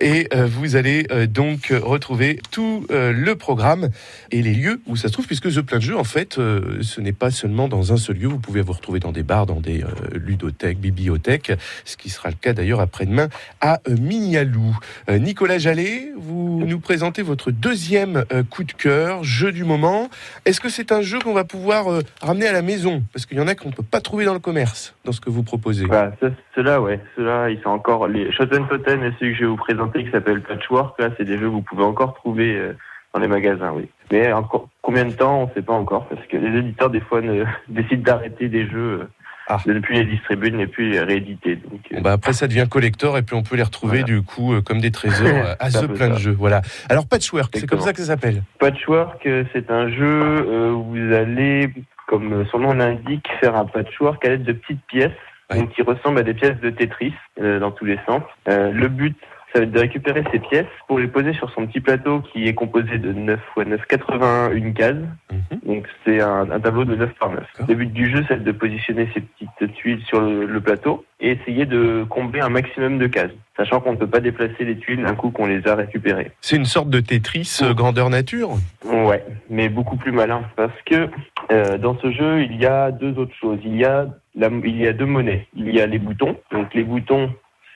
Et 0.01 0.29
vous 0.47 0.75
allez 0.75 1.07
donc 1.29 1.73
retrouver 1.83 2.41
tout 2.51 2.87
le 2.91 3.35
programme 3.35 3.91
et 4.31 4.43
les 4.43 4.55
lieux 4.55 4.81
où 4.87 4.97
ça 4.97 5.09
se 5.09 5.13
trouve, 5.13 5.27
puisque 5.27 5.53
The 5.53 5.61
Plein 5.61 5.79
de 5.79 5.83
Jeux, 5.83 5.97
en 5.97 6.05
fait, 6.05 6.35
ce 6.35 7.01
n'est 7.01 7.13
pas 7.13 7.31
seulement 7.31 7.69
dans 7.69 7.93
un 7.93 7.97
seul 7.97 8.17
lieu. 8.17 8.29
Vous 8.29 8.39
pouvez 8.39 8.61
vous 8.61 8.73
retrouver 8.73 9.01
dans 9.01 9.13
des 9.13 9.23
bars, 9.23 9.47
dans 9.47 9.61
des 9.61 9.85
ludothèques, 10.13 10.81
bibliothèques, 10.81 11.53
ce 11.85 11.97
qui 11.97 12.09
sera 12.11 12.29
le 12.29 12.35
cas 12.35 12.53
d'ailleurs 12.53 12.81
après-demain 12.81 13.29
à 13.61 13.81
euh, 13.89 13.97
Mignalou. 14.01 14.77
Euh, 15.09 15.19
Nicolas 15.19 15.59
Jallet, 15.59 16.13
vous 16.17 16.63
nous 16.67 16.81
présentez 16.81 17.23
votre 17.23 17.51
deuxième 17.51 18.25
euh, 18.33 18.43
coup 18.43 18.65
de 18.65 18.73
cœur, 18.73 19.25
jeu 19.25 19.53
du 19.53 19.65
moment. 19.65 20.09
Est-ce 20.45 20.61
que 20.61 20.69
c'est 20.69 20.93
un 20.93 21.03
jeu 21.03 21.19
qu'on 21.19 21.35
va 21.35 21.45
pouvoir 21.45 21.87
ramener 22.21 22.47
à 22.47 22.53
la 22.53 22.63
maison? 22.63 23.03
Parce 23.13 23.27
qu'il 23.27 23.39
y 23.39 23.41
en 23.41 23.49
a 23.49 23.55
qu'on 23.55 23.69
ne 23.69 23.75
peut 23.75 23.83
pas 23.83 24.01
trouver 24.01 24.25
dans 24.25 24.35
le 24.35 24.41
commerce, 24.41 24.95
dans 25.05 25.13
ce 25.13 25.21
que 25.21 25.31
vous 25.31 25.43
proposez. 25.43 25.87
Ça, 25.89 26.13
ceux-là, 26.55 26.81
ouais, 26.81 27.01
ceux-là, 27.17 27.51
ils 27.51 27.61
sont 27.63 27.71
encore 27.71 28.09
les 28.09 28.33
Shoten 28.33 28.65
et 28.73 29.13
celui 29.19 29.33
que 29.33 29.39
je 29.39 29.41
vais 29.41 29.51
vous 29.51 29.57
présenter 29.57 30.05
qui 30.05 30.11
s'appelle 30.11 30.43
Patchwork. 30.43 30.99
Là, 31.01 31.11
c'est 31.17 31.25
des 31.25 31.39
jeux 31.39 31.47
que 31.47 31.53
vous 31.53 31.63
pouvez 31.63 31.85
encore 31.85 32.15
trouver 32.15 32.73
dans 33.13 33.21
les 33.21 33.29
magasins, 33.29 33.73
oui. 33.75 33.89
Mais 34.11 34.33
encore 34.33 34.69
combien 34.83 35.05
de 35.05 35.13
temps, 35.13 35.43
on 35.43 35.47
ne 35.47 35.53
sait 35.53 35.63
pas 35.63 35.73
encore, 35.73 36.07
parce 36.07 36.25
que 36.27 36.37
les 36.37 36.59
éditeurs 36.59 36.91
des 36.91 37.01
fois 37.01 37.21
décident 37.69 38.03
d'arrêter 38.03 38.49
des 38.49 38.69
jeux, 38.69 39.09
Ah. 39.53 39.59
de 39.67 39.73
ne 39.73 39.81
plus 39.81 39.95
les 39.97 40.05
distribuer, 40.05 40.51
de 40.51 40.57
ne 40.57 40.67
plus 40.67 40.91
les 40.91 41.01
rééditer. 41.01 41.57
Donc, 41.57 41.81
euh, 41.93 41.97
Bon, 41.97 42.03
bah 42.03 42.13
après, 42.13 42.33
ça 42.33 42.47
devient 42.47 42.67
collector 42.71 43.19
et 43.19 43.23
puis 43.23 43.35
on 43.35 43.43
peut 43.43 43.57
les 43.57 43.65
retrouver 43.65 44.01
Voilà. 44.01 44.15
du 44.15 44.23
coup 44.23 44.55
euh, 44.55 44.61
comme 44.63 44.81
des 44.81 44.93
trésors 44.93 45.27
euh, 45.27 45.55
à 45.59 45.71
ce 45.71 45.87
plein 45.87 46.11
de 46.11 46.19
jeux. 46.19 46.37
Voilà. 46.39 46.63
Alors 46.89 47.07
Patchwork, 47.09 47.53
c'est 47.57 47.67
comme 47.67 47.81
ça 47.81 47.93
que 47.93 47.99
ça 47.99 48.07
s'appelle. 48.07 48.43
Patchwork, 48.61 49.29
c'est 49.53 49.71
un 49.71 49.91
jeu 49.91 50.73
où 50.73 50.85
vous 50.85 51.13
allez, 51.13 51.73
comme 52.07 52.47
son 52.53 52.61
nom 52.61 52.75
l'indique, 52.75 53.27
faire 53.41 53.57
un 53.57 53.65
patchwork 53.65 54.25
à 54.25 54.29
l'aide 54.31 54.45
de 54.45 54.53
petites 54.53 54.85
pièces, 54.87 55.11
donc 55.55 55.71
qui 55.71 55.83
ressemblent 55.83 56.21
à 56.21 56.23
des 56.23 56.35
pièces 56.35 56.61
de 56.61 56.71
Tetris 56.71 57.15
euh, 57.41 57.59
dans 57.59 57.73
tous 57.73 57.85
les 57.85 57.99
sens. 58.07 58.23
Euh, 58.49 58.71
le 58.71 58.89
but, 58.89 59.17
ça 59.53 59.59
va 59.59 59.65
être 59.65 59.73
de 59.73 59.79
récupérer 59.79 60.23
ces 60.33 60.39
pièces 60.39 60.67
pour 60.87 60.99
les 60.99 61.09
poser 61.09 61.33
sur 61.33 61.51
son 61.51 61.67
petit 61.67 61.81
plateau 61.81 62.21
qui 62.33 62.47
est 62.47 62.55
composé 62.55 62.99
de 62.99 63.13
9 63.13 63.41
x 63.57 63.67
9, 63.69 63.81
81 63.87 64.73
cases. 64.73 64.97
Mhm. 65.31 65.61
Donc 65.67 65.89
c'est 66.05 66.21
un, 66.21 66.51
un 66.51 66.61
tableau 66.61 66.85
de 66.85 66.95
9 66.95 67.11
par 67.19 67.31
9. 67.31 67.41
D'accord. 67.41 67.67
Le 67.69 67.75
but 67.75 67.93
du 67.93 68.11
jeu, 68.11 68.25
c'est 68.29 68.43
de 68.43 68.53
positionner 68.53 69.09
ces 69.15 69.21
petites 69.21 69.75
tuiles 69.75 70.03
sur 70.07 70.21
le, 70.21 70.47
le 70.47 70.61
plateau 70.61 71.05
et 71.21 71.33
essayer 71.33 71.67
de 71.67 72.05
combler 72.09 72.41
un 72.41 72.49
maximum 72.49 72.99
de 72.99 73.07
cases, 73.07 73.33
sachant 73.57 73.81
qu'on 73.81 73.93
ne 73.93 73.97
peut 73.97 74.07
pas 74.07 74.21
déplacer 74.21 74.65
les 74.65 74.79
tuiles 74.79 75.03
d'un 75.03 75.15
coup 75.15 75.31
qu'on 75.31 75.47
les 75.47 75.67
a 75.67 75.75
récupérées. 75.75 76.31
C'est 76.41 76.57
une 76.57 76.65
sorte 76.65 76.89
de 76.89 77.01
Tetris 77.01 77.59
euh, 77.63 77.75
grandeur 77.75 78.09
nature? 78.09 78.51
Ouais, 78.85 79.25
mais 79.49 79.69
beaucoup 79.69 79.97
plus 79.97 80.13
malin 80.13 80.43
parce 80.57 80.81
que 80.87 81.09
euh, 81.51 81.79
dans 81.79 81.99
ce 81.99 82.11
jeu, 82.13 82.43
il 82.43 82.57
y 82.57 82.67
a 82.67 82.91
deux 82.91 83.19
autres 83.19 83.35
choses. 83.41 83.59
Il 83.65 83.77
y 83.77 83.85
a 83.85 84.07
la, 84.35 84.49
il 84.49 84.77
y 84.77 84.87
a 84.87 84.93
deux 84.93 85.07
monnaies. 85.07 85.47
Il 85.55 85.75
y 85.75 85.81
a 85.81 85.87
les 85.87 85.99
boutons. 85.99 86.37
Donc 86.53 86.73
les 86.75 86.85
boutons, 86.85 87.31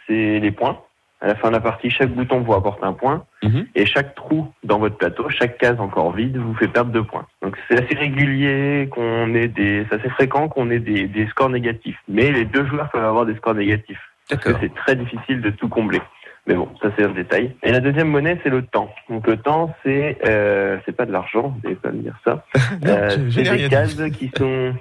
c'est 0.06 0.38
les 0.38 0.50
points. 0.50 0.78
À 1.20 1.28
la 1.28 1.34
fin 1.36 1.48
de 1.48 1.54
la 1.54 1.60
partie, 1.60 1.90
chaque 1.90 2.10
bouton 2.10 2.40
vous 2.40 2.52
apporte 2.52 2.82
un 2.82 2.92
point. 2.92 3.24
Mhm. 3.42 3.66
Et 3.74 3.86
chaque 3.86 4.14
trou 4.14 4.52
dans 4.62 4.78
votre 4.78 4.96
plateau, 4.96 5.28
chaque 5.30 5.58
case 5.58 5.80
encore 5.80 6.12
vide, 6.12 6.36
vous 6.36 6.54
fait 6.54 6.68
perdre 6.68 6.90
deux 6.90 7.04
points. 7.04 7.26
Donc 7.42 7.56
c'est 7.68 7.82
assez 7.82 7.94
régulier 7.94 8.88
qu'on 8.90 9.34
ait 9.34 9.48
des, 9.48 9.86
c'est 9.88 10.00
assez 10.00 10.10
fréquent 10.10 10.48
qu'on 10.48 10.70
ait 10.70 10.80
des, 10.80 11.06
des 11.06 11.26
scores 11.28 11.50
négatifs. 11.50 11.98
Mais 12.08 12.30
les 12.30 12.44
deux 12.44 12.66
joueurs 12.66 12.90
peuvent 12.90 13.04
avoir 13.04 13.26
des 13.26 13.34
scores 13.36 13.54
négatifs. 13.54 14.00
Parce 14.28 14.42
que 14.42 14.52
c'est 14.60 14.74
très 14.74 14.96
difficile 14.96 15.40
de 15.40 15.50
tout 15.50 15.68
combler. 15.68 16.00
Mais 16.46 16.54
bon, 16.54 16.68
ça 16.82 16.90
c'est 16.96 17.04
un 17.04 17.10
détail. 17.10 17.54
Et 17.62 17.72
la 17.72 17.80
deuxième 17.80 18.08
monnaie, 18.08 18.38
c'est 18.42 18.50
le 18.50 18.62
temps. 18.62 18.92
Donc 19.08 19.26
le 19.26 19.38
temps, 19.38 19.74
c'est 19.82 20.18
euh, 20.26 20.78
c'est 20.84 20.94
pas 20.94 21.06
de 21.06 21.12
l'argent, 21.12 21.54
vous 21.54 21.60
n'allez 21.62 21.76
pas 21.76 21.90
me 21.90 22.02
dire 22.02 22.18
ça. 22.24 22.44
Euh, 22.86 23.08
c'est 23.30 23.56
des 23.56 23.68
cases 23.68 23.94
qui 24.18 24.30
sont, 24.36 24.74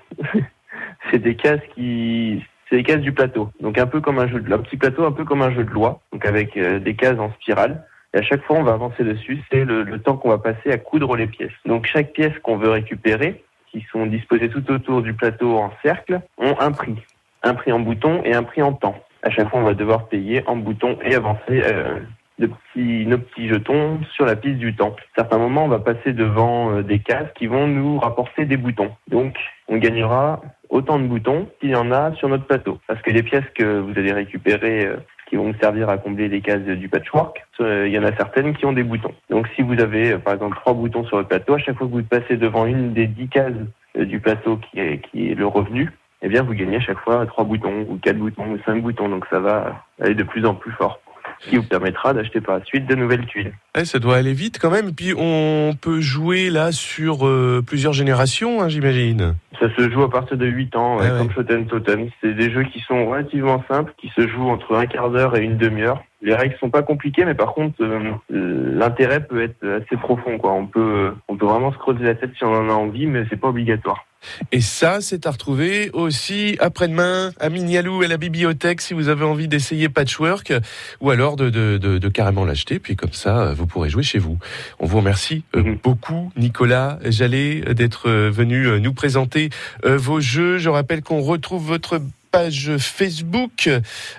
c'est 1.10 1.20
des 1.20 1.36
cases 1.36 1.62
qui, 1.74 2.44
c'est 2.74 2.84
cases 2.84 3.02
du 3.02 3.12
plateau. 3.12 3.50
Donc 3.60 3.78
un 3.78 3.86
peu 3.86 4.02
comme 4.02 4.20
un 4.20 4.28
jeu 4.28 4.40
de, 4.40 4.52
un 4.52 4.58
petit 4.60 4.78
plateau, 4.78 5.06
un 5.06 5.12
peu 5.12 5.26
comme 5.26 5.42
un 5.42 5.54
jeu 5.54 5.64
de 5.64 5.70
loi. 5.70 6.02
Donc 6.12 6.26
avec 6.26 6.58
euh, 6.58 6.80
des 6.80 6.96
cases 6.96 7.20
en 7.20 7.32
spirale. 7.34 7.86
Et 8.14 8.18
à 8.20 8.22
chaque 8.24 8.44
fois, 8.44 8.58
on 8.58 8.64
va 8.64 8.74
avancer 8.74 9.04
dessus. 9.04 9.40
C'est 9.52 9.64
le, 9.64 10.00
temps 10.00 10.18
qu'on 10.18 10.30
va 10.30 10.38
passer 10.38 10.72
à 10.72 10.78
coudre 10.78 11.16
les 11.16 11.28
pièces. 11.28 11.52
Donc 11.66 11.86
chaque 11.86 12.14
pièce 12.14 12.34
qu'on 12.44 12.58
veut 12.58 12.70
récupérer, 12.70 13.44
qui 13.72 13.86
sont 13.92 14.06
disposées 14.06 14.50
tout 14.50 14.72
autour 14.72 15.02
du 15.02 15.14
plateau 15.14 15.58
en 15.58 15.72
cercle, 15.84 16.22
ont 16.38 16.56
un 16.60 16.72
prix, 16.72 16.96
un 17.44 17.54
prix 17.54 17.72
en 17.72 17.80
bouton 17.80 18.22
et 18.24 18.34
un 18.34 18.44
prix 18.44 18.62
en 18.62 18.74
temps. 18.74 18.96
À 19.24 19.30
chaque 19.30 19.50
fois, 19.50 19.60
on 19.60 19.64
va 19.64 19.74
devoir 19.74 20.08
payer 20.08 20.44
en 20.48 20.56
bouton 20.56 20.98
et 21.04 21.16
avancer. 21.16 21.62
Euh, 21.64 22.00
nos 22.40 23.18
petits 23.18 23.48
jetons 23.48 24.00
sur 24.16 24.26
la 24.26 24.36
piste 24.36 24.58
du 24.58 24.76
temps. 24.76 24.96
À 24.98 25.22
certains 25.22 25.38
moments, 25.38 25.66
on 25.66 25.70
va 25.70 25.80
passer 25.80 26.14
devant 26.14 26.72
euh, 26.72 26.82
des 26.82 27.00
cases 27.00 27.30
qui 27.36 27.48
vont 27.48 27.68
nous 27.68 28.00
rapporter 28.00 28.46
des 28.46 28.58
boutons. 28.58 28.92
Donc, 29.08 29.36
on 29.68 29.78
gagnera 29.78 30.42
autant 30.74 31.00
de 31.00 31.06
boutons 31.06 31.48
qu'il 31.62 31.70
y 31.70 31.76
en 31.76 31.92
a 31.92 32.14
sur 32.16 32.28
notre 32.28 32.46
plateau. 32.46 32.80
Parce 32.88 33.02
que 33.02 33.12
les 33.12 33.24
pièces 33.24 33.46
que 33.56 33.80
vous 33.80 33.92
allez 33.92 34.12
récupérer, 34.12 34.88
euh, 34.88 34.98
qui 35.30 35.36
vont 35.36 35.54
servir 35.62 35.90
à 35.90 35.98
combler 35.98 36.28
les 36.28 36.42
cases 36.42 36.64
du 36.64 36.90
patchwork, 36.90 37.46
euh, 37.62 37.88
il 37.88 37.94
y 37.94 38.00
en 38.00 38.04
a 38.04 38.16
certaines 38.16 38.56
qui 38.56 38.66
ont 38.66 38.74
des 38.74 38.84
boutons. 38.84 39.14
Donc, 39.30 39.48
si 39.56 39.62
vous 39.62 39.80
avez, 39.80 40.14
euh, 40.14 40.18
par 40.18 40.34
exemple, 40.34 40.58
trois 40.58 40.74
boutons 40.74 41.06
sur 41.06 41.18
votre 41.18 41.30
plateau, 41.30 41.54
à 41.54 41.60
chaque 41.60 41.78
fois 41.78 41.88
que 41.88 41.92
vous 41.92 42.04
passez 42.04 42.38
devant 42.38 42.66
une 42.66 42.94
des 42.94 43.08
dix 43.08 43.30
cases 43.30 43.54
du 43.96 44.20
plateau 44.20 44.58
qui 44.58 44.80
est, 44.80 45.00
qui 45.00 45.30
est 45.30 45.36
le 45.36 45.46
revenu, 45.46 45.92
eh 46.24 46.28
bien, 46.28 46.42
vous 46.42 46.54
gagnez 46.54 46.78
à 46.78 46.82
chaque 46.82 47.00
fois 47.00 47.26
trois 47.28 47.44
boutons, 47.44 47.86
ou 47.88 47.98
quatre 47.98 48.18
boutons, 48.18 48.52
ou 48.52 48.58
cinq 48.66 48.82
boutons. 48.82 49.10
Donc, 49.10 49.26
ça 49.30 49.40
va 49.40 49.86
aller 50.02 50.16
de 50.16 50.24
plus 50.24 50.46
en 50.46 50.56
plus 50.56 50.72
fort 50.72 51.00
ce 51.46 51.50
qui 51.50 51.58
vous 51.58 51.64
permettra 51.64 52.14
d'acheter 52.14 52.42
par 52.42 52.60
la 52.60 52.66
suite 52.66 52.88
de 52.88 52.96
nouvelles 52.96 53.26
tuiles. 53.26 53.54
Ouais, 53.76 53.86
ça 53.86 54.00
doit 54.00 54.16
aller 54.18 54.34
vite 54.34 54.60
quand 54.62 54.70
même. 54.72 54.90
Et 54.90 54.94
puis 54.94 55.14
on 55.18 55.74
peut 55.80 56.00
jouer 56.02 56.50
là 56.50 56.72
sur 56.72 57.28
euh, 57.28 57.64
plusieurs 57.66 57.94
générations, 57.94 58.62
hein, 58.62 58.70
j'imagine. 58.70 59.36
Ça 59.60 59.68
se 59.78 59.90
joue 59.90 60.04
à 60.04 60.10
partir 60.10 60.38
de 60.38 60.46
8 60.46 60.76
ans, 60.76 60.98
ouais, 60.98 61.06
Ah 61.08 61.14
ouais. 61.14 61.18
comme 61.20 61.32
Shoten 61.32 61.66
Totem. 61.68 62.10
C'est 62.22 62.34
des 62.34 62.52
jeux 62.52 62.64
qui 62.64 62.80
sont 62.82 63.08
relativement 63.10 63.64
simples, 63.70 63.94
qui 63.98 64.10
se 64.16 64.28
jouent 64.28 64.50
entre 64.50 64.76
un 64.76 64.86
quart 64.86 65.10
d'heure 65.10 65.38
et 65.38 65.44
une 65.44 65.58
demi-heure. 65.58 66.04
Les 66.26 66.34
règles 66.34 66.56
sont 66.60 66.70
pas 66.70 66.84
compliquées, 66.84 67.26
mais 67.26 67.36
par 67.36 67.54
contre, 67.54 67.76
euh, 67.84 68.14
l'intérêt 68.32 69.20
peut 69.26 69.44
être 69.44 69.62
assez 69.68 69.98
profond. 69.98 70.38
Quoi. 70.38 70.54
On 70.54 70.66
peut, 70.68 71.12
on 71.28 71.36
peut 71.36 71.46
vraiment 71.46 71.74
se 71.74 71.78
creuser 71.78 72.06
la 72.06 72.16
tête 72.16 72.32
si 72.38 72.46
on 72.46 72.54
en 72.54 72.70
a 72.70 72.74
envie, 72.74 73.08
mais 73.08 73.26
c'est 73.30 73.36
pas 73.40 73.50
obligatoire. 73.50 74.06
Et 74.54 74.62
ça, 74.62 75.02
c'est 75.02 75.26
à 75.28 75.32
retrouver 75.32 75.90
aussi 75.92 76.56
après-demain 76.62 77.32
à 77.42 77.50
Mignalou, 77.50 78.04
à 78.04 78.08
la 78.08 78.16
bibliothèque, 78.16 78.80
si 78.80 78.94
vous 78.94 79.10
avez 79.10 79.26
envie 79.26 79.50
d'essayer 79.50 79.90
Patchwork, 79.90 80.54
ou 81.02 81.10
alors 81.12 81.36
de, 81.36 81.50
de, 81.50 81.78
de, 81.78 81.98
de 81.98 82.08
carrément 82.08 82.46
l'acheter, 82.46 82.80
puis 82.80 82.96
comme 82.96 83.12
ça, 83.12 83.42
euh, 83.42 83.54
vous 83.54 83.68
pourrez 83.68 83.90
jouer 83.90 84.04
chez 84.04 84.20
vous. 84.20 84.38
On 84.80 84.86
vous 84.86 85.00
remercie 85.00 85.44
euh, 85.58 85.64
Mhm. 85.64 85.78
beaucoup, 85.84 86.32
Nicolas 86.38 87.00
Jallet, 87.04 87.62
d'être 87.74 88.10
venu 88.10 88.80
nous 88.80 88.94
présenter 88.94 89.50
vos 89.84 90.22
jeux. 90.22 90.58
Je 90.58 90.70
rappelle 90.70 91.04
qu'on 91.04 91.20
retrouve 91.20 91.66
votre 91.68 92.00
page 92.34 92.78
Facebook, 92.80 93.70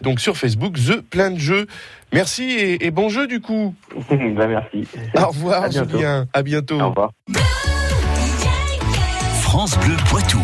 donc 0.01 0.21
sur 0.21 0.37
Facebook, 0.37 0.77
The 0.77 1.01
Plein 1.01 1.33
de 1.33 1.39
Jeux. 1.39 1.67
Merci 2.13 2.45
et, 2.45 2.87
et 2.87 2.91
bon 2.93 3.09
jeu 3.09 3.27
du 3.27 3.41
coup. 3.41 3.75
bah, 4.11 4.47
merci. 4.47 4.87
Au 5.17 5.27
revoir, 5.27 5.65
À 5.65 5.69
bientôt. 5.69 5.99
Julien. 5.99 6.27
À 6.33 6.43
bientôt. 6.43 6.81
Au 6.81 6.89
revoir. 6.91 7.11
France 9.43 9.77
Bleu 9.81 9.97
Poitou. 10.09 10.41